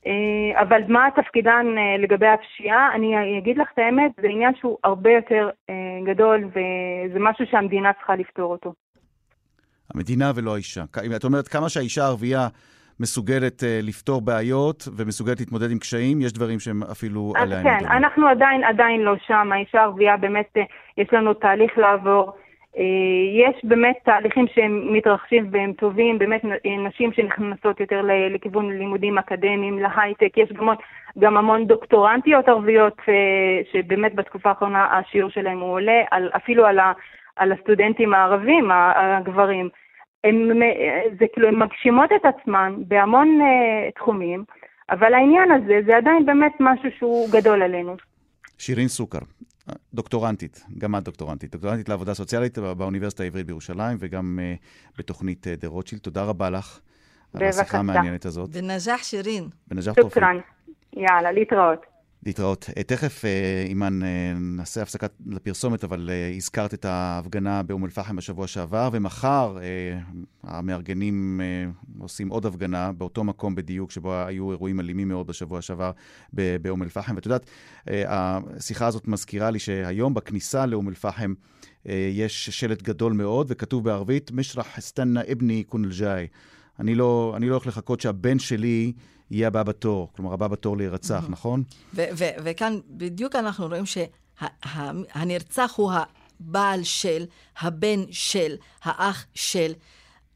[0.08, 2.96] אה, אבל מה תפקידן אה, לגבי הפשיעה?
[2.96, 5.76] אני אגיד לך את האמת, זה עניין שהוא הרבה יותר אה,
[6.06, 8.74] גדול וזה משהו שהמדינה צריכה לפתור אותו.
[9.96, 10.84] המדינה ולא האישה.
[11.16, 12.48] את אומרת, כמה שהאישה הערבייה
[13.00, 17.64] מסוגלת uh, לפתור בעיות ומסוגלת להתמודד עם קשיים, יש דברים שהם אפילו אז עליה הם
[17.64, 17.92] כן, מדברים.
[17.92, 19.50] אנחנו עדיין, עדיין לא שם.
[19.52, 20.64] האישה הערבייה באמת, אה,
[20.98, 22.32] יש לנו תהליך לעבור.
[22.78, 22.84] אה,
[23.34, 26.42] יש באמת תהליכים שהם מתרחשים והם טובים, באמת
[26.88, 30.70] נשים שנכנסות יותר לכיוון לימודים אקדמיים, להייטק, יש גם,
[31.20, 33.02] גם המון דוקטורנטיות ערביות
[33.72, 36.92] שבאמת בתקופה האחרונה השיעור שלהם הוא עולה, על, אפילו על, ה,
[37.36, 39.70] על הסטודנטים הערבים, הגברים.
[40.24, 44.44] הם, אה, זה כאילו, הן מגשימות את עצמן בהמון אה, תחומים,
[44.90, 47.96] אבל העניין הזה זה עדיין באמת משהו שהוא גדול עלינו.
[48.58, 49.20] שירין סוכר,
[49.94, 56.02] דוקטורנטית, גם את דוקטורנטית, דוקטורנטית לעבודה סוציאלית באוניברסיטה העברית בירושלים וגם uh, בתוכנית דה רוטשילד.
[56.02, 56.80] תודה רבה לך
[57.34, 57.62] על בבקשה.
[57.62, 58.50] השיחה המעניינת הזאת.
[58.50, 59.44] בנג'אח שירין.
[59.68, 60.02] בנג'אח תופי.
[60.02, 60.38] שוכרן.
[60.94, 61.86] יאללה, להתראות.
[62.28, 62.70] להתראות.
[62.78, 68.48] אה, תכף, אה, אימאן, אה, נעשה הפסקת לפרסומת, אבל הזכרת את ההפגנה באום אל-פחם בשבוע
[68.48, 69.58] שעבר, ומחר
[70.44, 71.42] המארגנים
[72.00, 75.92] עושים עוד הפגנה באותו מקום בדיוק, שבו היו אירועים אלימים מאוד בשבוע שעבר
[76.34, 77.16] באום אל-פחם.
[77.16, 77.50] ואת יודעת,
[77.88, 81.34] השיחה הזאת מזכירה לי שהיום בכניסה לאום אל-פחם
[82.14, 86.28] יש שלט גדול מאוד, וכתוב בערבית, משרח אסתנה אבני קון אל-ג'אי.
[86.80, 88.94] אני לא, אני לא הולך לחכות שהבן שלי
[89.32, 91.64] יהיה הבא בתור, כלומר, הבא בתור להירצח, נכון?
[91.94, 95.92] ו- ו- וכאן בדיוק אנחנו רואים שהנרצח הוא
[96.40, 97.26] הבעל של,
[97.60, 99.72] הבן של, האח של.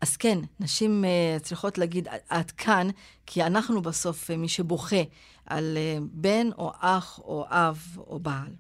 [0.02, 2.88] אז כן, נשים uh, צריכות להגיד עד כאן,
[3.26, 5.02] כי אנחנו בסוף uh, מי שבוכה
[5.46, 8.56] על uh, בן או אח או אב או בעל.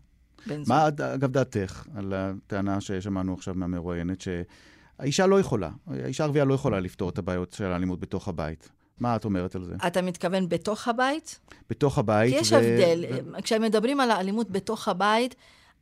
[0.47, 0.69] בן זוג.
[0.69, 6.79] מה, אגב, דעתך על הטענה ששמענו עכשיו מהמרואיינת, שהאישה לא יכולה, האישה הערבייה לא יכולה
[6.79, 8.69] לפתור את הבעיות של האלימות בתוך הבית?
[9.01, 9.73] מה את אומרת על זה?
[9.87, 11.39] אתה מתכוון בתוך הבית?
[11.69, 12.33] בתוך הבית.
[12.33, 13.05] כי יש ו- הבדל.
[13.09, 15.35] ו- כשמדברים על האלימות בתוך הבית,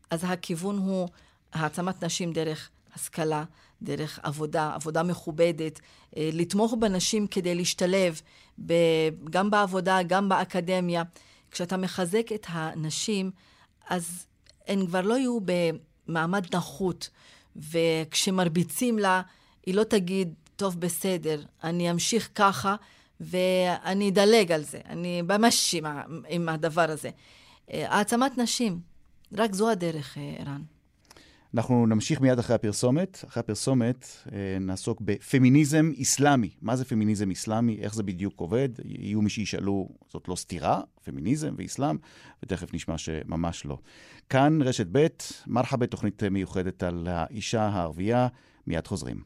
[0.09, 1.07] אז הכיוון הוא
[1.53, 3.43] העצמת נשים דרך השכלה,
[3.81, 5.79] דרך עבודה, עבודה מכובדת,
[6.17, 8.21] אה, לתמוך בנשים כדי להשתלב
[8.65, 8.73] ב-
[9.29, 11.03] גם בעבודה, גם באקדמיה.
[11.51, 13.31] כשאתה מחזק את הנשים,
[13.89, 14.25] אז
[14.67, 15.39] הן כבר לא יהיו
[16.07, 17.09] במעמד נחות,
[17.55, 19.21] וכשמרביצים לה,
[19.65, 22.75] היא לא תגיד, טוב, בסדר, אני אמשיך ככה,
[23.19, 24.79] ואני אדלג על זה.
[24.89, 25.85] אני ממש עם,
[26.27, 27.09] עם הדבר הזה.
[27.73, 28.79] אה, העצמת נשים,
[29.37, 30.61] רק זו הדרך, אה, ערן.
[31.53, 33.23] אנחנו נמשיך מיד אחרי הפרסומת.
[33.27, 36.49] אחרי הפרסומת אה, נעסוק בפמיניזם איסלאמי.
[36.61, 37.77] מה זה פמיניזם איסלאמי?
[37.81, 38.69] איך זה בדיוק עובד?
[38.85, 41.97] יהיו מי שישאלו, זאת לא סתירה, פמיניזם ואיסלאם,
[42.43, 43.77] ותכף נשמע שממש לא.
[44.29, 45.07] כאן רשת ב',
[45.47, 48.27] מרחבה, תוכנית מיוחדת על האישה הערבייה.
[48.67, 49.21] מיד חוזרים.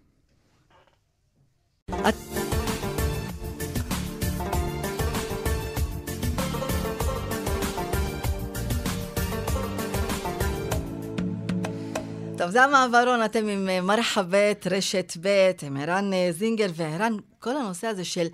[12.37, 17.57] טוב, זה המעברון, אתם עם אה, מרחבת, רשת ב', עם ערן אה, זינגר, וערן, כל
[17.57, 18.27] הנושא הזה של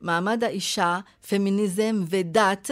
[0.00, 2.70] מעמד האישה, פמיניזם ודת,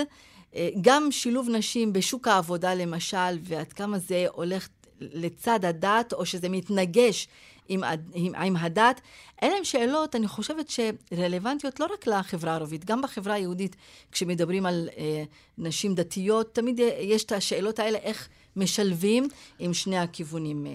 [0.55, 4.69] אה, גם שילוב נשים בשוק העבודה למשל, ועד כמה זה הולך
[5.01, 7.29] לצד הדת, או שזה מתנגש
[7.69, 7.83] עם,
[8.15, 9.01] עם, עם הדת,
[9.43, 13.77] אלה הן שאלות, אני חושבת שרלוונטיות לא רק לחברה הערבית, גם בחברה היהודית,
[14.13, 15.25] כשמדברים על אה,
[15.59, 18.29] נשים דתיות, תמיד יש את השאלות האלה, איך...
[18.57, 20.73] משלבים עם שני הכיוונים, אה,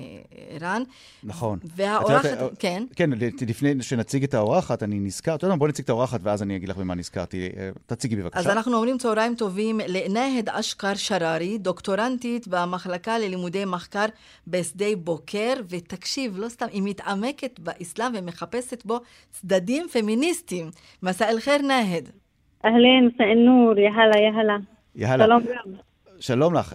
[0.50, 0.84] ערן.
[1.24, 1.60] נכון.
[1.76, 2.84] והאורחת, יודעת, אה, כן.
[2.96, 3.10] כן,
[3.48, 6.56] לפני שנציג את האורחת, אני נזכר, אתה יודע מה, בואי נציג את האורחת ואז אני
[6.56, 7.50] אגיד לך במה נזכרתי.
[7.58, 8.40] אה, תציגי בבקשה.
[8.40, 14.06] אז אנחנו אומרים צהריים טובים לנהד אשכר שררי, דוקטורנטית במחלקה ללימודי מחקר
[14.48, 19.00] בשדה בוקר, ותקשיב, לא סתם, היא מתעמקת באסלאם ומחפשת בו
[19.32, 20.70] צדדים פמיניסטיים.
[21.04, 22.10] מסע אל חיר נהד.
[22.66, 24.58] אהלן, מסע אל-נור, יהלה, יהלה.
[24.96, 25.26] יהלה.
[25.26, 25.42] שלום
[26.20, 26.74] שלום לך.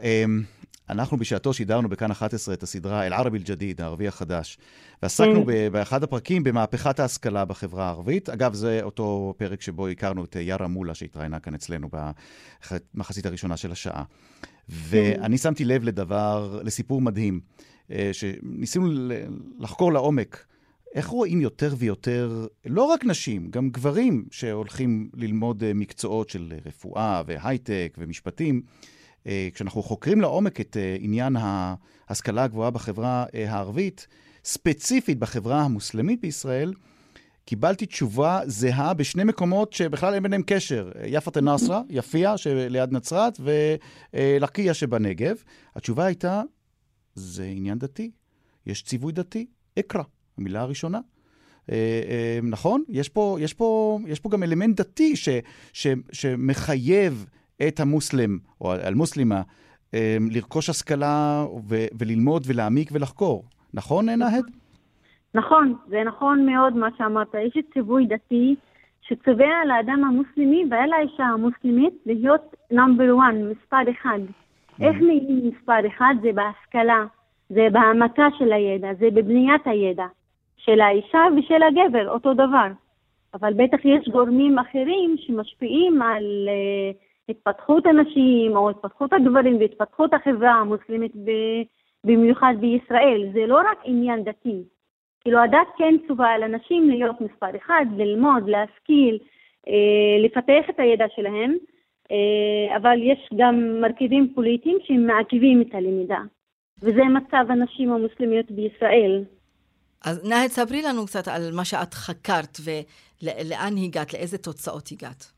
[0.91, 4.59] אנחנו בשעתו שידרנו בכאן 11 את הסדרה אל-ערבי אל-ג'דיד, הערבי החדש,
[5.03, 5.73] ועסקנו כן.
[5.73, 8.29] באחד הפרקים במהפכת ההשכלה בחברה הערבית.
[8.29, 11.89] אגב, זה אותו פרק שבו הכרנו את יארה מולה, שהתראיינה כאן אצלנו
[12.95, 14.05] במחצית הראשונה של השעה.
[14.69, 17.41] ואני שמתי לב לדבר, לסיפור מדהים,
[17.91, 18.87] אה, שניסינו
[19.59, 20.47] לחקור לעומק.
[20.95, 27.23] איך רואים יותר ויותר, לא רק נשים, גם גברים שהולכים ללמוד אה, מקצועות של רפואה
[27.27, 28.63] והייטק ומשפטים,
[29.55, 31.37] כשאנחנו חוקרים לעומק את אה, עניין
[32.09, 34.07] ההשכלה הגבוהה בחברה אה, הערבית,
[34.45, 36.73] ספציפית בחברה המוסלמית בישראל,
[37.45, 40.91] קיבלתי תשובה זהה בשני מקומות שבכלל אין ביניהם קשר.
[41.07, 43.41] יפת א-נאסרה, יפיע שליד נצרת,
[44.15, 45.37] ולקיה שבנגב.
[45.77, 46.43] התשובה הייתה,
[47.15, 48.11] זה עניין דתי.
[48.67, 49.47] יש ציווי דתי,
[49.79, 50.03] אקרא,
[50.39, 51.01] המילה הראשונה.
[52.43, 52.85] נכון?
[52.89, 55.29] יש פה, יש פה, יש פה גם אלמנט דתי ש,
[55.73, 57.27] ש, שמחייב
[57.69, 59.43] את המוסלם, או אל-מוסלימה,
[59.95, 63.45] אמ, לרכוש השכלה ו- וללמוד ולהעמיק ולחקור.
[63.75, 64.45] נכון, נהד?
[65.35, 67.35] נכון, זה נכון מאוד מה שאמרת.
[67.35, 68.55] יש ציווי דתי
[69.03, 74.19] שצובע לאדם המוסלמי ועל האישה המוסלמית להיות נאמבר 1, מספר אחד.
[74.19, 74.85] Mm-hmm.
[74.85, 76.15] איך נהיים מספר אחד?
[76.23, 77.05] זה בהשכלה,
[77.49, 80.07] זה בהעמקה של הידע, זה בבניית הידע
[80.57, 82.69] של האישה ושל הגבר, אותו דבר.
[83.35, 86.97] אבל בטח יש גורמים אחרים שמשפיעים על uh,
[87.29, 91.13] התפתחות הנשים או התפתחות הגברים והתפתחות החברה המוסלמית
[92.05, 93.31] במיוחד בישראל.
[93.33, 94.63] זה לא רק עניין דתי.
[95.21, 99.19] כאילו הדת כן צווה על אנשים להיות מספר אחד, ללמוד, להשכיל,
[99.69, 101.57] אה, לפתח את הידע שלהם,
[102.11, 106.19] אה, אבל יש גם מרכיבים פוליטיים שמעכבים את הלמידה.
[106.83, 109.25] וזה מצב הנשים המוסלמיות בישראל.
[110.05, 115.34] אז נהד, ספרי לנו קצת על מה שאת חקרת ולאן הגעת, לאיזה תוצאות הגעת.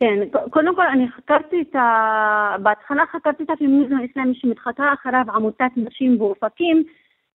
[0.00, 2.56] כן, קודם כל אני חקרתי את ה...
[2.62, 6.84] בהתחלה חקרתי את הפמיניזם האסלאמי שמתחתה אחריו עמותת נשים באופקים,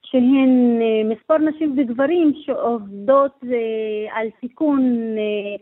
[0.04, 4.82] שהן אה, מספר נשים וגברים שעובדות אה, על תיקון
[5.18, 5.56] אה,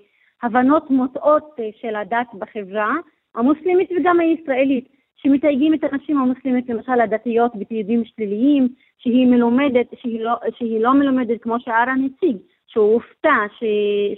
[0.43, 2.93] הבנות מוטעות של הדת בחברה
[3.35, 10.33] המוסלמית וגם הישראלית, שמתייגים את הנשים המוסלמית, למשל הדתיות, בתיעודים שליליים, שהיא מלומדת, שהיא לא,
[10.57, 12.37] שהיא לא מלומדת כמו שהארן הציג,
[12.67, 13.63] שהוא הופתע ש,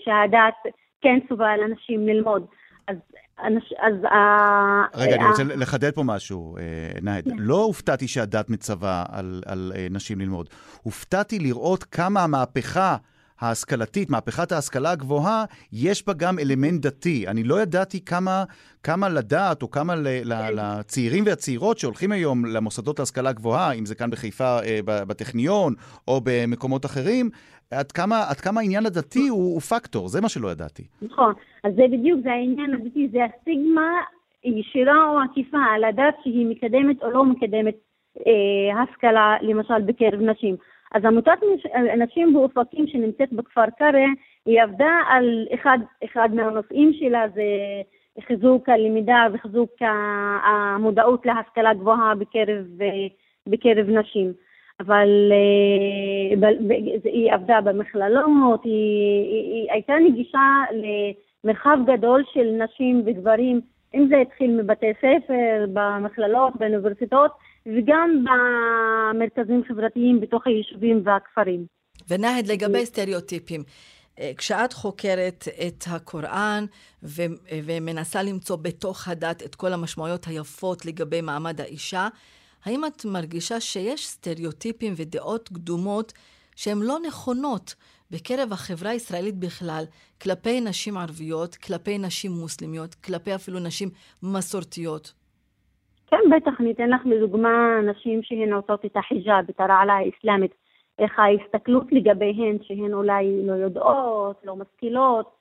[0.03, 2.45] שהדת כן על אנשים ללמוד.
[2.87, 2.95] אז...
[3.79, 3.93] אז
[4.95, 6.63] רגע, אני רוצה לחדד פה משהו, אה,
[7.01, 7.23] נהד.
[7.23, 7.35] כן.
[7.37, 9.03] לא הופתעתי שהדת מצווה
[9.45, 10.49] על אה, נשים ללמוד.
[10.81, 12.97] הופתעתי לראות כמה המהפכה
[13.39, 17.27] ההשכלתית, מהפכת ההשכלה הגבוהה, יש בה גם אלמנט דתי.
[17.27, 18.43] אני לא ידעתי כמה,
[18.83, 20.53] כמה לדעת, או כמה ל, ל, כן.
[20.55, 25.73] לצעירים והצעירות שהולכים היום למוסדות להשכלה גבוהה, אם זה כאן בחיפה אה, בטכניון,
[26.07, 27.29] או במקומות אחרים,
[27.79, 30.83] עד כמה, עד כמה העניין הדתי הוא, הוא פקטור, זה מה שלא ידעתי.
[31.01, 31.33] נכון,
[31.63, 33.91] אז זה בדיוק, זה העניין הדתי, זה הסטיגמה
[34.43, 37.75] ישירה או עקיפה על הדת שהיא מקדמת או לא מקדמת
[38.27, 40.55] אה, השכלה, למשל בקרב נשים.
[40.93, 41.39] אז עמותת
[41.97, 44.07] נשים באופקים שנמצאת בכפר קרע,
[44.45, 47.43] היא עבדה על אחד, אחד מהנושאים שלה זה
[48.27, 49.71] חיזוק הלמידה וחיזוק
[50.43, 52.65] המודעות להשכלה גבוהה בקרב,
[53.47, 54.33] בקרב נשים.
[54.85, 56.49] אבל אה,
[57.03, 58.71] היא עבדה במכללות, היא,
[59.31, 60.63] היא, היא הייתה נגישה
[61.43, 63.61] למרחב גדול של נשים וגברים,
[63.95, 67.31] אם זה התחיל מבתי ספר, במכללות, באוניברסיטאות,
[67.65, 71.65] וגם במרכזים חברתיים בתוך היישובים והכפרים.
[72.09, 73.63] ונהד, לגבי סטריאוטיפים,
[74.19, 76.65] אה, כשאת חוקרת את הקוראן
[77.03, 82.07] ו- ומנסה למצוא בתוך הדת את כל המשמעויות היפות לגבי מעמד האישה,
[82.66, 86.14] האם את מרגישה שיש סטריאוטיפים ודעות קדומות
[86.55, 87.76] שהן לא נכונות
[88.11, 89.84] בקרב החברה הישראלית בכלל,
[90.22, 93.89] כלפי נשים ערביות, כלפי נשים מוסלמיות, כלפי אפילו נשים
[94.24, 95.14] מסורתיות?
[96.07, 100.51] כן, בטח, אני אתן לך לדוגמה נשים שהן עושות את החיג'אב, את הרעלה האסלאמית,
[100.99, 105.36] איך ההסתכלות לגביהן, שהן אולי לא יודעות, לא משכילות,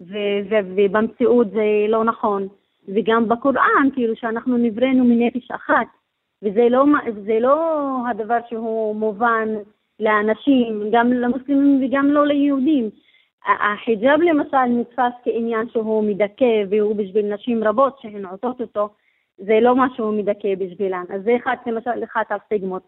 [0.00, 2.48] ובמציאות זה לא נכון.
[2.88, 5.86] וגם בקוראן, כאילו שאנחנו נבראנו מנפש אחת,
[6.42, 6.84] וזה לא,
[7.40, 7.56] לא
[8.10, 9.48] הדבר שהוא מובן
[10.00, 12.90] לאנשים, גם למוסלמים וגם לא ליהודים.
[13.46, 18.88] החיג'אב למשל נתפס כעניין שהוא מדכא והוא בשביל נשים רבות שהן עושות אותו,
[19.38, 21.04] זה לא משהו מדכא בשבילן.
[21.14, 22.82] אז זה אחד, למשל, אחת הסטיגמות.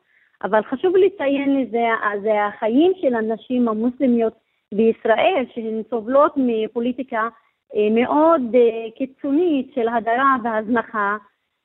[0.45, 1.85] אבל חשוב לציין לזה,
[2.23, 4.33] זה החיים של הנשים המוסלמיות
[4.75, 7.29] בישראל, שהן סובלות מפוליטיקה
[7.77, 11.17] אה, מאוד אה, קיצונית של הדרה והזנחה,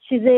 [0.10, 0.32] שזה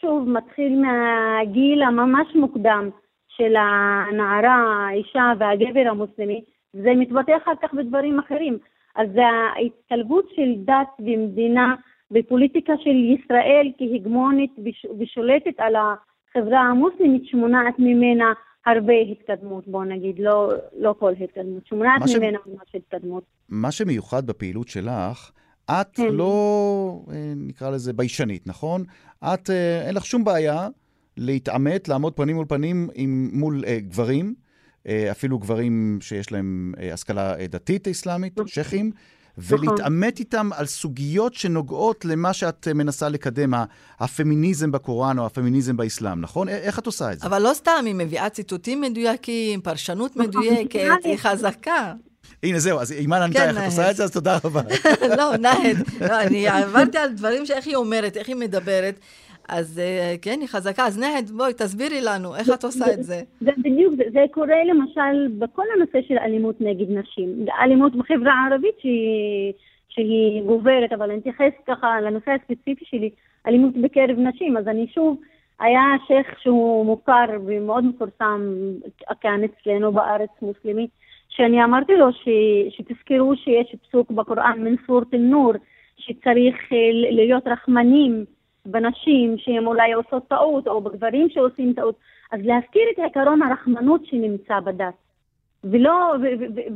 [0.00, 2.90] שוב מתחיל מהגיל הממש מוקדם
[3.28, 8.58] של הנערה, האישה והגבר המוסלמי, זה מתבטא אחר כך בדברים אחרים.
[8.96, 9.08] אז
[9.56, 11.74] ההתקלבות של דת ומדינה
[12.10, 14.50] בפוליטיקה של ישראל כהגמונית
[14.98, 18.32] ושולטת על החברה המוסלמית שמונעת ממנה
[18.66, 23.24] הרבה התקדמות, בוא נגיד, לא, לא כל התקדמות, שמונעת ממנה ממש התקדמות.
[23.48, 25.30] מה שמיוחד בפעילות שלך,
[25.70, 26.12] את כן.
[26.12, 28.84] לא, אה, נקרא לזה, ביישנית, נכון?
[29.24, 30.68] את, אה, אין לך שום בעיה
[31.16, 34.34] להתעמת, לעמוד פנים מול פנים עם, מול אה, גברים,
[34.88, 38.48] אה, אפילו גברים שיש להם אה, השכלה אה, דתית אסלאמית, נכון.
[38.48, 38.90] שייחים,
[39.38, 39.58] נכון.
[39.58, 43.54] ולהתעמת איתם על סוגיות שנוגעות למה שאת מנסה לקדם,
[43.98, 46.48] הפמיניזם בקוראן או הפמיניזם באסלאם, נכון?
[46.48, 47.26] איך את עושה את זה?
[47.26, 51.94] אבל לא סתם, היא מביאה ציטוטים מדויקים, פרשנות נכון, מדויקת, היא חזקה.
[52.42, 54.60] הנה, זהו, אז אימן ענתה איך את עושה את זה, אז תודה רבה.
[55.18, 59.00] לא, נהד, לא, אני עברתי על דברים שאיך היא אומרת, איך היא מדברת.
[59.48, 60.86] אז אה, כן, היא חזקה.
[60.86, 63.20] אז נהד, בואי, תסבירי לנו, איך את עושה את זה?
[63.40, 67.46] זה בדיוק, זה, קורה למשל בכל הנושא של אלימות נגד נשים.
[67.60, 69.52] אלימות בחברה הערבית שהיא,
[69.88, 73.10] שהיא גוברת, אבל אני אתייחס ככה לנושא הספציפי שלי,
[73.46, 74.56] אלימות בקרב נשים.
[74.56, 75.20] אז אני שוב,
[75.60, 78.54] היה שייח' שהוא מוכר ומאוד מפורסם
[79.20, 80.88] כאן אצלנו בארץ מוסלמי,
[81.28, 82.28] שאני אמרתי לו ש,
[82.70, 85.52] שתזכרו שיש פסוק בקוראן מן סורת אל-נור,
[85.96, 88.24] שצריך אה, להיות רחמנים
[88.66, 91.94] בנשים שהן אולי עושות טעות, או בגברים שעושים טעות,
[92.32, 94.94] אז להזכיר את עקרון הרחמנות שנמצא בדת.
[95.64, 96.14] ולא,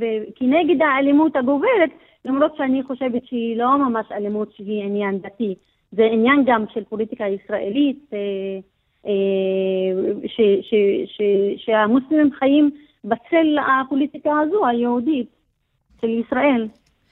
[0.01, 1.91] וכנגד האלימות הגוברת,
[2.25, 5.55] למרות שאני חושבת שהיא לא ממש אלימות שהיא עניין דתי,
[5.93, 8.19] זה עניין גם של פוליטיקה ישראלית, אה,
[9.07, 10.75] אה, ש, ש,
[11.07, 11.21] ש,
[11.57, 12.71] שהמוסלמים חיים
[13.05, 15.31] בצל הפוליטיקה הזו, היהודית,
[16.01, 16.69] של ישראל.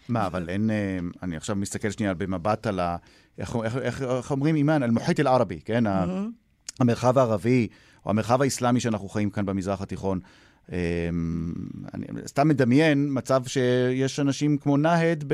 [0.08, 0.70] מה, אבל אין...
[0.70, 2.96] אה, אני עכשיו מסתכל שנייה במבט על ה...
[3.38, 4.82] איך, איך, איך, איך אומרים, אימאן?
[4.82, 5.86] אל-מוחית אל-ערבי, כן?
[5.86, 6.80] Mm-hmm.
[6.80, 7.68] המרחב הערבי,
[8.04, 10.20] או המרחב האסלאמי שאנחנו חיים כאן במזרח התיכון.
[10.72, 10.76] אמ,
[11.94, 15.24] אני סתם מדמיין מצב שיש אנשים כמו נהד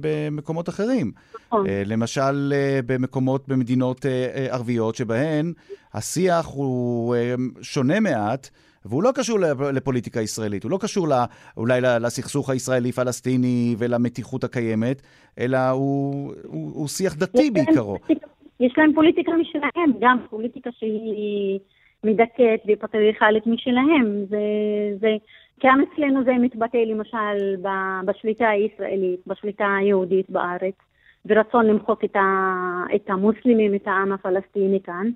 [0.00, 1.12] במקומות אחרים.
[1.46, 1.66] נכון.
[1.66, 5.52] אה, למשל, אה, במקומות, במדינות ערביות, שבהן
[5.94, 7.16] השיח הוא
[7.62, 8.50] שונה מעט.
[8.84, 9.38] והוא לא קשור
[9.72, 11.16] לפוליטיקה ישראלית, הוא לא קשור לא,
[11.56, 15.02] אולי לסכסוך הישראלי-פלסטיני ולמתיחות הקיימת,
[15.38, 17.96] אלא הוא, הוא, הוא שיח דתי בעיקרו.
[18.60, 21.58] יש להם פוליטיקה משלהם, גם פוליטיקה שהיא
[22.04, 24.24] מדכאת ופטריארכלית משלהם.
[24.28, 24.38] זה,
[25.00, 25.08] זה,
[25.64, 27.56] גם אצלנו זה מתבטא למשל
[28.04, 30.74] בשליטה הישראלית, בשליטה היהודית בארץ,
[31.26, 35.10] ורצון למחוק את, ה, את המוסלמים, את העם הפלסטיני כאן.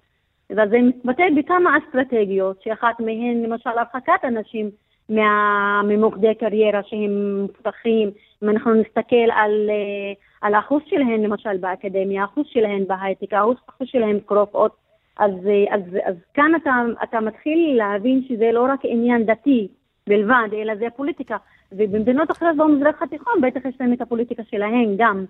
[0.50, 4.70] וזה מתבטא בכמה אסטרטגיות, שאחת מהן למשל הרחקת אנשים
[5.08, 8.10] מה, ממוקדי קריירה שהם מפתחים.
[8.42, 14.18] אם אנחנו נסתכל על, אה, על האחוז שלהן למשל באקדמיה, האחוז שלהן בהייטק, האחוז שלהן
[14.26, 14.76] כרופאות,
[15.18, 19.68] אז, אה, אז, אז כאן אתה, אתה מתחיל להבין שזה לא רק עניין דתי
[20.06, 21.36] בלבד, אלא זה פוליטיקה.
[21.72, 25.24] ובמדינות אחרות במזרח התיכון בטח יש להם את הפוליטיקה שלהן גם,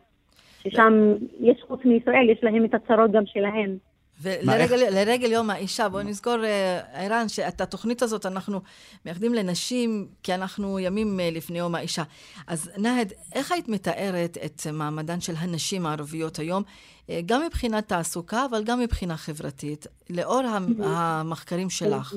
[0.62, 3.76] ששם יש חוץ מישראל, יש להם את הצרות גם שלהן.
[4.22, 8.60] ולרגל יום האישה, בואו נזכור, אה, ערן, שאת התוכנית הזאת אנחנו
[9.04, 12.02] מייחדים לנשים, כי אנחנו ימים אה, לפני יום האישה.
[12.48, 16.62] אז נהד, איך היית מתארת את מעמדן של הנשים הערביות היום,
[17.10, 20.42] אה, גם מבחינת תעסוקה, אבל גם מבחינה חברתית, לאור
[20.84, 22.14] המחקרים שלך?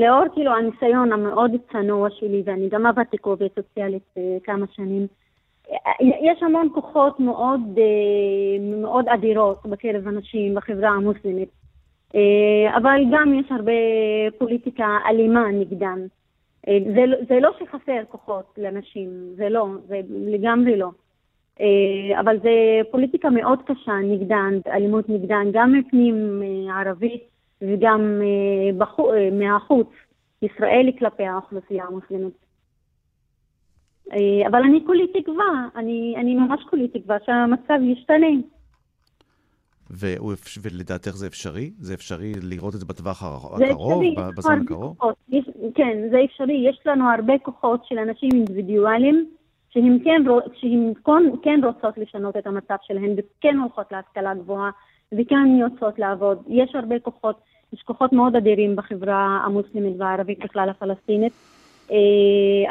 [0.00, 4.14] לאור כאילו הניסיון המאוד צנוע שלי, ואני גם עבדתי כעובדת סוציאלית
[4.44, 5.06] כמה שנים,
[6.00, 11.48] יש המון כוחות מאוד, אה, מאוד אדירות בקרב הנשים בחברה המוסלמית,
[12.14, 13.72] אה, אבל גם יש הרבה
[14.38, 16.06] פוליטיקה אלימה נגדן.
[16.68, 20.88] אה, זה, זה לא שחסר כוחות לנשים, זה לא, זה לגמרי לא.
[22.20, 27.22] אבל זה פוליטיקה מאוד קשה נגדן, אלימות נגדן, גם מפנים ערבית
[27.62, 28.20] וגם
[29.32, 29.88] מהחוץ,
[30.42, 32.49] ישראלי כלפי האוכלוסייה המוסלמית.
[34.12, 38.26] אה, אבל אני כולי תקווה, אני, אני ממש כולי תקווה שהמצב ישתנה.
[39.90, 40.32] והוא,
[40.62, 41.70] ולדעתך זה אפשרי?
[41.78, 44.96] זה אפשרי לראות את זה בטווח הקרוב, אפשרי, בזמן הרבה הקרוב?
[45.28, 45.44] יש,
[45.74, 46.68] כן, זה אפשרי.
[46.68, 49.26] יש לנו הרבה כוחות של אנשים אינדיבידואלים,
[49.70, 50.22] שהן כן,
[50.54, 54.70] שהן כן, כן רוצות לשנות את המצב שלהן, וכן הולכות להשכלה גבוהה,
[55.12, 56.42] וכן יוצאות לעבוד.
[56.48, 57.40] יש הרבה כוחות,
[57.72, 61.32] יש כוחות מאוד אדירים בחברה המוסלמית והערבית בכלל הפלסטינית,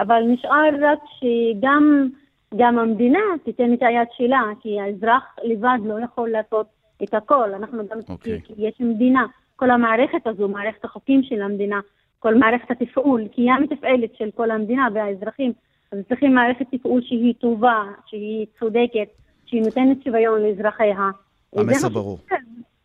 [0.01, 2.09] אבל נשאר רק שגם
[2.55, 6.67] גם המדינה תיתן את היד שלה, כי האזרח לבד לא יכול לעשות
[7.03, 7.53] את הכל.
[7.53, 8.41] אנחנו גם, אוקיי.
[8.41, 11.79] כי יש מדינה, כל המערכת הזו, מערכת החוקים של המדינה,
[12.19, 15.53] כל מערכת התפעול, כי היא המתפעלת של כל המדינה והאזרחים,
[15.91, 19.09] אז צריכים מערכת תפעול שהיא טובה, שהיא צודקת,
[19.45, 21.09] שהיא נותנת שוויון לאזרחיה.
[21.51, 22.17] זה המסר ברור.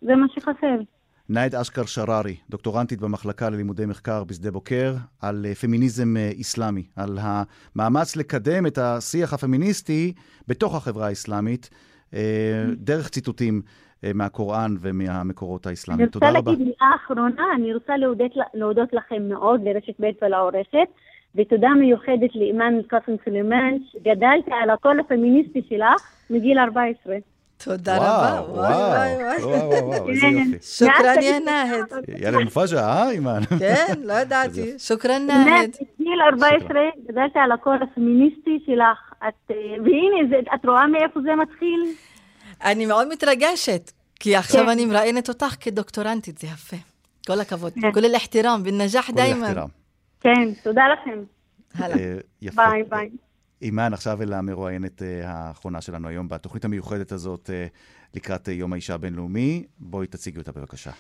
[0.01, 0.81] זה מה שחסר.
[1.29, 7.19] נאהד אשכר שררי, דוקטורנטית במחלקה ללימודי מחקר בשדה בוקר, על אה, פמיניזם אה, איסלאמי, על
[7.21, 10.13] המאמץ לקדם את השיח הפמיניסטי
[10.49, 11.71] בתוך החברה האסלאמית,
[12.15, 12.21] אה,
[12.77, 13.63] דרך ציטוטים
[14.15, 16.07] מהקוראן ומהמקורות אני האסלאמיים.
[16.07, 16.51] רוצה תודה רבה.
[16.51, 20.89] להגיד מילה אחרונה, אני רוצה להודות, להודות לכם מאוד, לרשת ב' ולעורכת,
[21.35, 27.17] ותודה מיוחדת לאימאן קאסם סלימאן, שגדלתי על הקול הפמיניסטי שלך מגיל 14.
[27.64, 28.52] תודה וואו, רבה.
[28.52, 29.80] וואי, וואי, וואו, וואי.
[29.80, 30.34] וואו, וואו, איזה כן.
[30.54, 30.66] יופי.
[30.66, 32.22] שוכרן יא מאז נאהד.
[32.22, 33.42] יאללה מופג'ה, אה, אימאן?
[33.60, 34.80] כן, לא ידעתי.
[34.80, 35.70] שוכרן באמת, נאהד.
[36.00, 36.80] בגיל 14
[37.10, 41.80] גדלתי על הקול הפמיניסטי שלך, את, אה, והנה, זה- את רואה מאיפה זה מתחיל?
[42.64, 44.70] אני מאוד מתרגשת, כי עכשיו כן.
[44.70, 46.78] אני מראיינת אותך כדוקטורנטית, זה יפה.
[47.28, 47.74] כל הכבוד.
[47.82, 47.92] כן.
[47.92, 49.44] כל الاحترام بالنجاح כל דיימן.
[49.44, 49.66] החתירה.
[50.22, 51.20] כן, תודה לכם.
[51.76, 51.98] הלאה.
[51.98, 52.62] אה, יפה.
[52.70, 53.10] ביי ביי.
[53.63, 57.67] אימאן, עכשיו אל המרואיינת אה, האחרונה שלנו היום בתוכנית המיוחדת הזאת אה,
[58.15, 59.65] לקראת אה, יום האישה הבינלאומי.
[59.79, 60.91] בואי תציגי אותה בבקשה.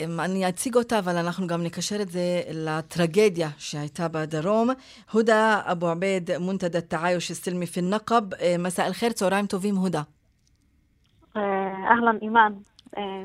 [0.00, 4.70] אמ, אני אציג אותה, אבל אנחנו גם נקשר את זה לטרגדיה שהייתה בדרום.
[5.12, 8.22] הודא אבו עבד, מונתדה תעאיוש הסלמי פי נקב.
[8.58, 10.02] מסע אל-חיר, צהריים טובים, הודא.
[11.36, 12.52] אהלן, אימאן.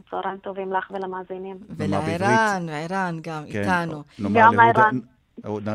[0.10, 1.58] צהריים טובים לך ולמאזינים.
[1.70, 4.04] ולעירן, עירן גם כן, איתנו.
[4.34, 5.00] גם עירן.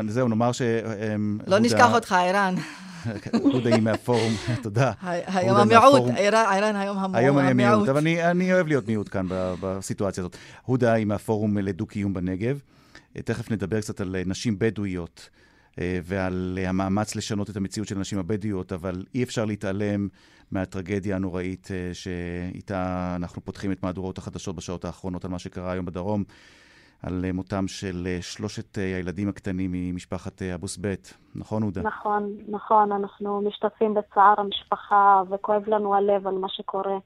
[0.07, 0.61] זהו, נאמר ש...
[0.61, 2.55] אמ, לא נשכח אותך, ערן.
[3.53, 4.33] הודה היא מהפורום,
[4.63, 4.91] תודה.
[5.01, 7.89] היום המיעוט, ערן היום המו- היום אני מיעוט, המיעוט.
[7.89, 10.37] אבל אני, אוהב להיות מיעוט כאן בסיטואציה הזאת.
[10.61, 12.59] הודה היא מהפורום לדו-קיום בנגב.
[13.17, 15.29] אה, תכף נדבר קצת על אה, נשים בדואיות
[15.79, 20.07] אה, ועל המאמץ לשנות את המציאות של הנשים הבדואיות, אבל אי אפשר להתעלם
[20.51, 26.23] מהטרגדיה הנוראית שאיתה אנחנו פותחים את מהדורות החדשות בשעות האחרונות על מה שקרה היום בדרום,
[27.03, 31.17] על אה, מותם של אה, שלושת אה, הילדים הקטנים ממשפחת אה, אבוס בית.
[31.35, 31.81] נכון, הודה?
[31.81, 36.97] נכון, נכון, אנחנו משתתפים בצער המשפחה וכואב לנו הלב על מה שקורה,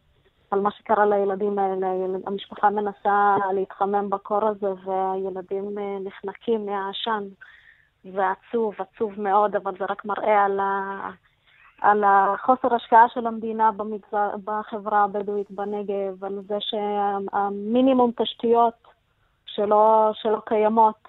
[0.51, 1.87] על מה שקרה לילדים האלה.
[2.25, 7.23] המשפחה מנסה להתחמם בקור הזה והילדים נחנקים מהעשן.
[8.03, 11.09] זה עצוב, עצוב מאוד, אבל זה רק מראה על, ה...
[11.81, 18.96] על החוסר השקעה של המדינה במגזר, בחברה הבדואית בנגב, על זה שהמינימום תשתיות
[19.57, 21.07] שלא, שלא קיימות.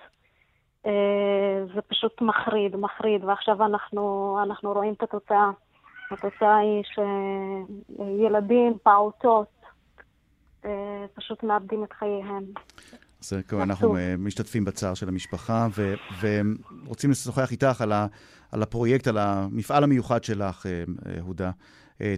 [0.87, 5.51] אה, זה פשוט מחריד, מחריד, ועכשיו אנחנו, אנחנו רואים את התוצאה.
[6.11, 6.83] התוצאה היא
[7.97, 9.49] שילדים, פעוטות,
[10.65, 12.45] אה, פשוט מאבדים את חייהם.
[13.23, 13.97] אז כמובן, אנחנו.
[13.97, 18.07] אה, משתתפים בצער של המשפחה, ו- ורוצים לשוחח איתך על, ה-
[18.53, 20.67] על הפרויקט, על המפעל המיוחד שלך,
[21.21, 21.51] הודה,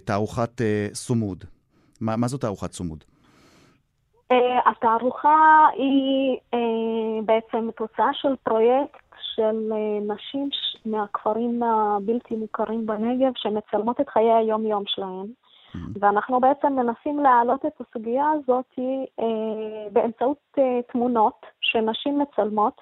[0.05, 0.61] תערוכת
[0.93, 1.43] סומוד.
[2.01, 3.03] מה, מה זו תערוכת סומוד?
[4.31, 9.03] אה, התערוכה היא אה, בעצם תוצאה של פרויקט
[9.35, 10.49] של אה, נשים
[10.85, 15.27] מהכפרים הבלתי מוכרים בנגב שמצלמות את חיי היום-יום שלהן.
[15.99, 18.79] ואנחנו בעצם מנסים להעלות את הסוגיה הזאת
[19.91, 20.57] באמצעות
[20.91, 22.81] תמונות שנשים מצלמות,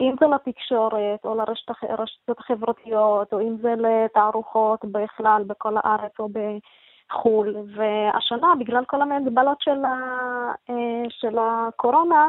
[0.00, 6.28] אם זה לתקשורת או לרשתות החברתיות, או אם זה לתערוכות בכלל בכל הארץ או
[7.14, 7.56] בחו"ל.
[7.76, 9.94] והשנה, בגלל כל המגבלות של, ה,
[10.70, 12.28] אה, של הקורונה,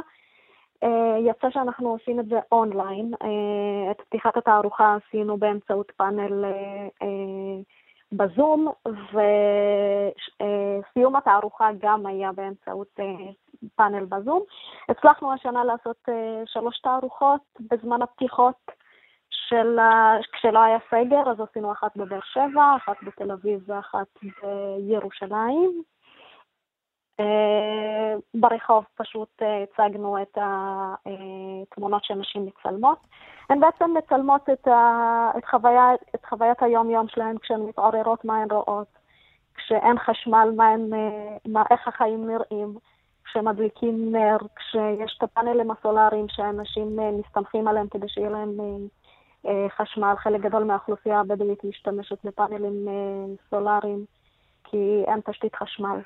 [0.84, 3.14] אה, יצא שאנחנו עושים את זה אונליין.
[3.22, 6.46] אה, את פתיחת התערוכה עשינו באמצעות פאנל
[8.12, 8.72] בזום,
[10.92, 13.00] וסיום התערוכה גם היה באמצעות
[13.76, 14.42] פאנל בזום.
[14.90, 16.10] הצלחנו השנה לעשות
[16.46, 18.72] שלוש תערוכות בזמן הפתיחות
[19.50, 19.80] של,
[20.32, 25.84] כשלא היה סגר, אז עשינו אחת בבאר שבע, אחת בתל אביב ואחת בירושלים.
[27.20, 32.98] אה, ברחוב פשוט אה, הצגנו את התמונות שנשים מצלמות.
[33.50, 38.52] הן בעצם מצלמות את, ה, את, חוויה, את חוויית היום-יום שלהן כשהן מתעוררות, מה הן
[38.52, 38.88] רואות,
[39.56, 42.78] כשאין חשמל, מה הן, אה, מה, איך החיים נראים,
[43.26, 48.86] כשמדליקים נר, כשיש את הפאנלים הסולאריים שאנשים אה, מסתמכים עליהם כדי שיהיה להם אה, אה,
[49.78, 50.14] חשמל.
[50.18, 52.94] חלק גדול מהאוכלוסייה הבדואית משתמשת בפאנלים אה,
[53.50, 54.06] סולאריים
[54.64, 54.78] כי
[55.08, 56.00] אין תשתית חשמל.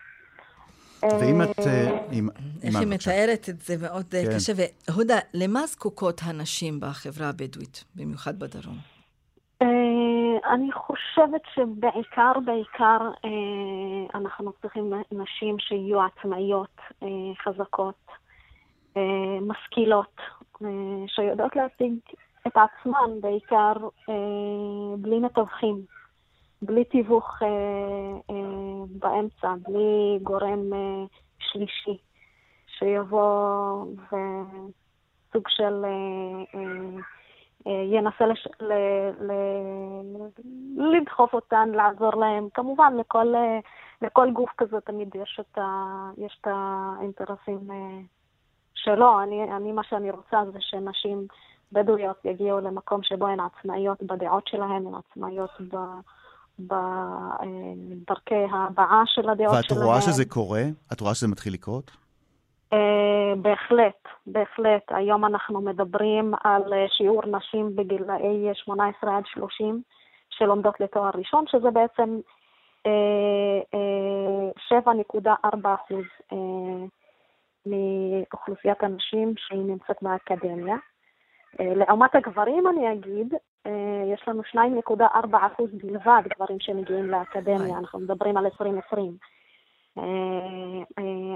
[1.03, 1.59] ואם את...
[1.67, 2.29] אה, אם-
[2.63, 2.87] איך היא.
[2.87, 4.35] מתארת את זה מאוד אה, כן.
[4.35, 4.53] קשה.
[4.87, 8.75] והודה, למה זקוקות הנשים בחברה הבדואית, במיוחד בדרום?
[9.61, 9.67] אה,
[10.53, 17.07] אני חושבת שבעיקר, בעיקר אה, אנחנו צריכים נשים שיהיו עצמאיות, אה,
[17.43, 18.07] חזקות,
[18.97, 19.01] אה,
[19.41, 20.15] משכילות,
[20.63, 20.67] אה,
[21.07, 21.93] שיודעות להשיג
[22.47, 23.73] את עצמן בעיקר
[24.09, 25.81] אה, בלי מתווכים,
[26.61, 27.47] בלי תיווך אה,
[28.29, 31.05] אה, באמצע, בלי גורם אה,
[31.39, 31.97] שלישי
[32.67, 35.85] שיבוא וסוג של...
[35.85, 36.99] אה, אה,
[37.67, 38.47] אה, ינסה לש...
[38.61, 38.73] ל...
[39.19, 39.31] ל...
[40.77, 42.47] לדחוף אותן, לעזור להן.
[42.53, 43.59] כמובן, לכל, אה,
[44.01, 45.65] לכל גוף כזה תמיד יש את, ה...
[46.17, 47.99] יש את האינטרסים אה,
[48.73, 49.23] שלו.
[49.23, 51.27] אני, אני, מה שאני רוצה זה שנשים
[51.71, 55.75] בדואיות יגיעו למקום שבו הן עצמאיות בדעות שלהן, הן עצמאיות ב...
[56.59, 59.83] בדרכי ההבעה של הדעות ואת שלהן.
[59.83, 60.61] רואה שזה קורה?
[60.93, 61.91] את רואה שזה מתחיל לקרות?
[62.73, 64.83] אה, בהחלט, בהחלט.
[64.89, 69.81] היום אנחנו מדברים על אה, שיעור נשים בגילאי 18 עד 30
[70.29, 72.19] שלומדות לתואר ראשון, שזה בעצם
[72.85, 76.85] אה, אה, 7.4 אחוז אה,
[77.65, 80.75] מאוכלוסיית הנשים שהיא נמצאת באקדמיה.
[81.59, 83.33] אה, לעומת הגברים, אני אגיד,
[83.67, 89.17] אה, יש לנו 2.4 אחוז בלבד גברים שמגיעים לאקדמיה, אנחנו מדברים על 2020.
[89.97, 90.03] אה,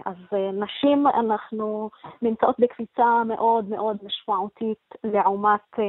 [0.05, 1.89] אז נשים, אנחנו
[2.21, 5.79] נמצאות בקפיצה מאוד מאוד משמעותית לעומת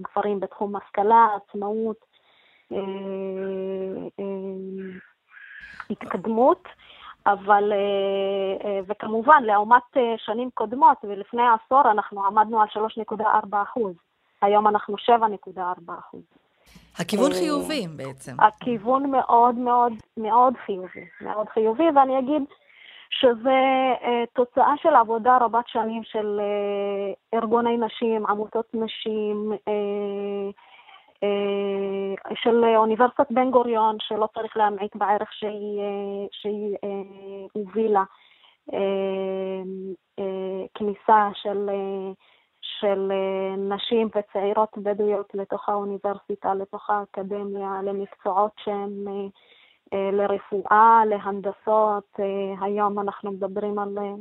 [0.00, 1.96] גברים בתחום השכלה, עצמאות,
[5.90, 6.68] התקדמות,
[7.32, 13.94] אבל, אה, אה, וכמובן, לעומת אה, שנים קודמות, ולפני עשור אנחנו עמדנו על 3.4 אחוז.
[14.42, 16.22] היום אנחנו 7.4 אחוז.
[16.98, 18.36] הכיוון חיובי בעצם.
[18.40, 22.42] הכיוון מאוד מאוד מאוד חיובי, מאוד חיובי, ואני אגיד
[23.10, 23.60] שזה
[24.02, 26.40] אה, תוצאה של עבודה רבת שנים של
[27.34, 29.52] ארגוני נשים, עמותות נשים,
[32.34, 38.04] של אוניברסיטת בן גוריון, שלא צריך להמעיט בערך שהיא, אה, שהיא אה, הובילה,
[38.72, 39.62] אה,
[40.18, 41.68] אה, כניסה של...
[41.68, 42.12] אה,
[42.80, 49.28] של אה, נשים וצעירות בדואיות לתוך האוניברסיטה, לתוך האקדמיה, למקצועות שהם אה, אה,
[49.92, 52.20] לרפואה, להנדסות.
[52.20, 54.12] אה, היום אנחנו מדברים על, אה,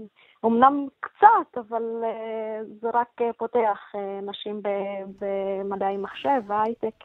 [0.43, 4.61] אומנם קצת, אבל אה, זה רק אה, פותח אה, נשים
[5.19, 7.03] במדעי מחשב והייטק.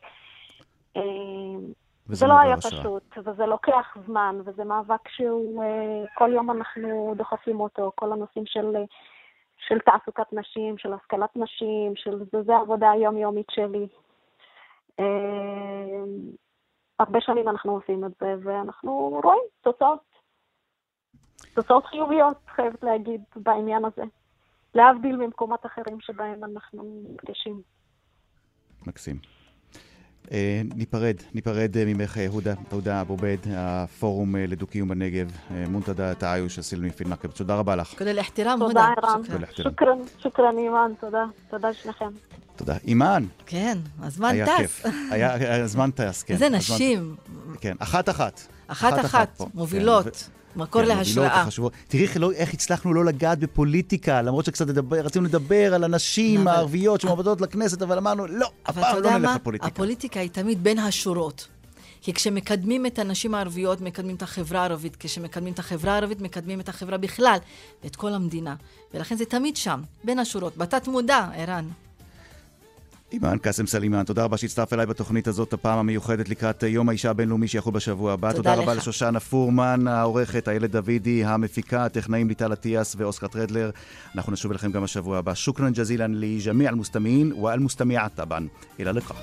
[0.97, 1.03] אה,
[2.07, 2.81] זה לא היה השראה.
[2.81, 8.47] פשוט, וזה לוקח זמן, וזה מאבק שהוא, אה, כל יום אנחנו דוחפים אותו, כל הנושאים
[8.47, 8.85] של, אה,
[9.69, 13.87] של תעסוקת נשים, של השכלת נשים, של זה, זה העבודה היומיומית שלי.
[16.99, 20.01] הרבה שנים אנחנו עושים את זה, ואנחנו רואים תוצאות.
[21.55, 24.03] תוצאות חיוביות, חייבת להגיד, בעניין הזה.
[24.75, 27.63] להבדיל ממקומות אחרים שבהם אנחנו נפגשים.
[28.87, 29.19] מקסים.
[30.25, 30.31] Uh,
[30.75, 35.31] ניפרד, ניפרד uh, ממך, אה, הודא, תודה, אבו עביד, הפורום uh, לדו-קיום בנגב,
[35.69, 37.29] منتدى التعايش, السلمي في النقب.
[37.29, 37.99] תודה רבה לך.
[37.99, 38.95] كل الاحترام, הודא.
[38.95, 39.23] תודה, ערן.
[39.63, 41.25] شكرا, شكرا, אימאן, תודה.
[41.51, 42.09] תודה לשניכם.
[42.57, 42.77] תודה.
[42.87, 44.53] אימאן, כן, הזמן היה טס.
[44.57, 44.85] כיף.
[45.11, 46.35] היה, היה- הזמן טס, כן.
[46.35, 47.17] איזה הזמן- נשים,
[47.61, 48.41] כן, אחת-אחת.
[48.67, 49.41] אחת-אחת.
[49.55, 50.11] מובילות, כן,
[50.61, 51.47] מקור כן, להשראה.
[51.89, 56.41] תראי איך לא- איך הצלחנו לא לגעת בפוליטיקה, למרות שקצת לדבר, רצינו לדבר על הנשים
[56.41, 59.37] אבל- הערביות שמועמדות לכנסת, אבל אמרנו, לא, אף אבל אתה פעם לא יודע נלך מה?
[59.37, 59.67] לפוליטיקה.
[59.67, 61.49] הפוליטיקה היא תמיד בין השורות.
[62.01, 64.97] כי כשמקדמים את הנשים הערביות, מקדמים את החברה הערבית.
[65.01, 67.37] כשמקדמים את החברה הערבית, מקדמים את החברה בכלל,
[67.85, 68.55] ואת כל המדינה.
[68.95, 71.65] ולכן זה תמיד שם, בין השורות, בתת מודע, ערן.
[73.15, 77.11] אימאן קאסם סלימאן, תודה רבה שהצטרף אליי בתוכנית הזאת, הפעם המיוחדת לקראת אה, יום האישה
[77.11, 78.33] הבינלאומי שיחול בשבוע הבא.
[78.33, 83.71] תודה, תודה רבה לשושנה פורמן, העורכת, איילת דוידי, המפיקה, הטכנאים ליטל אטיאס ואוסקר טרדלר.
[84.15, 85.35] אנחנו נשוב אליכם גם השבוע הבא.
[85.35, 88.47] شكرا جزيلا ل لجميع المستمعين والمستمعات أيضا.
[88.81, 89.15] إلى اللقاء.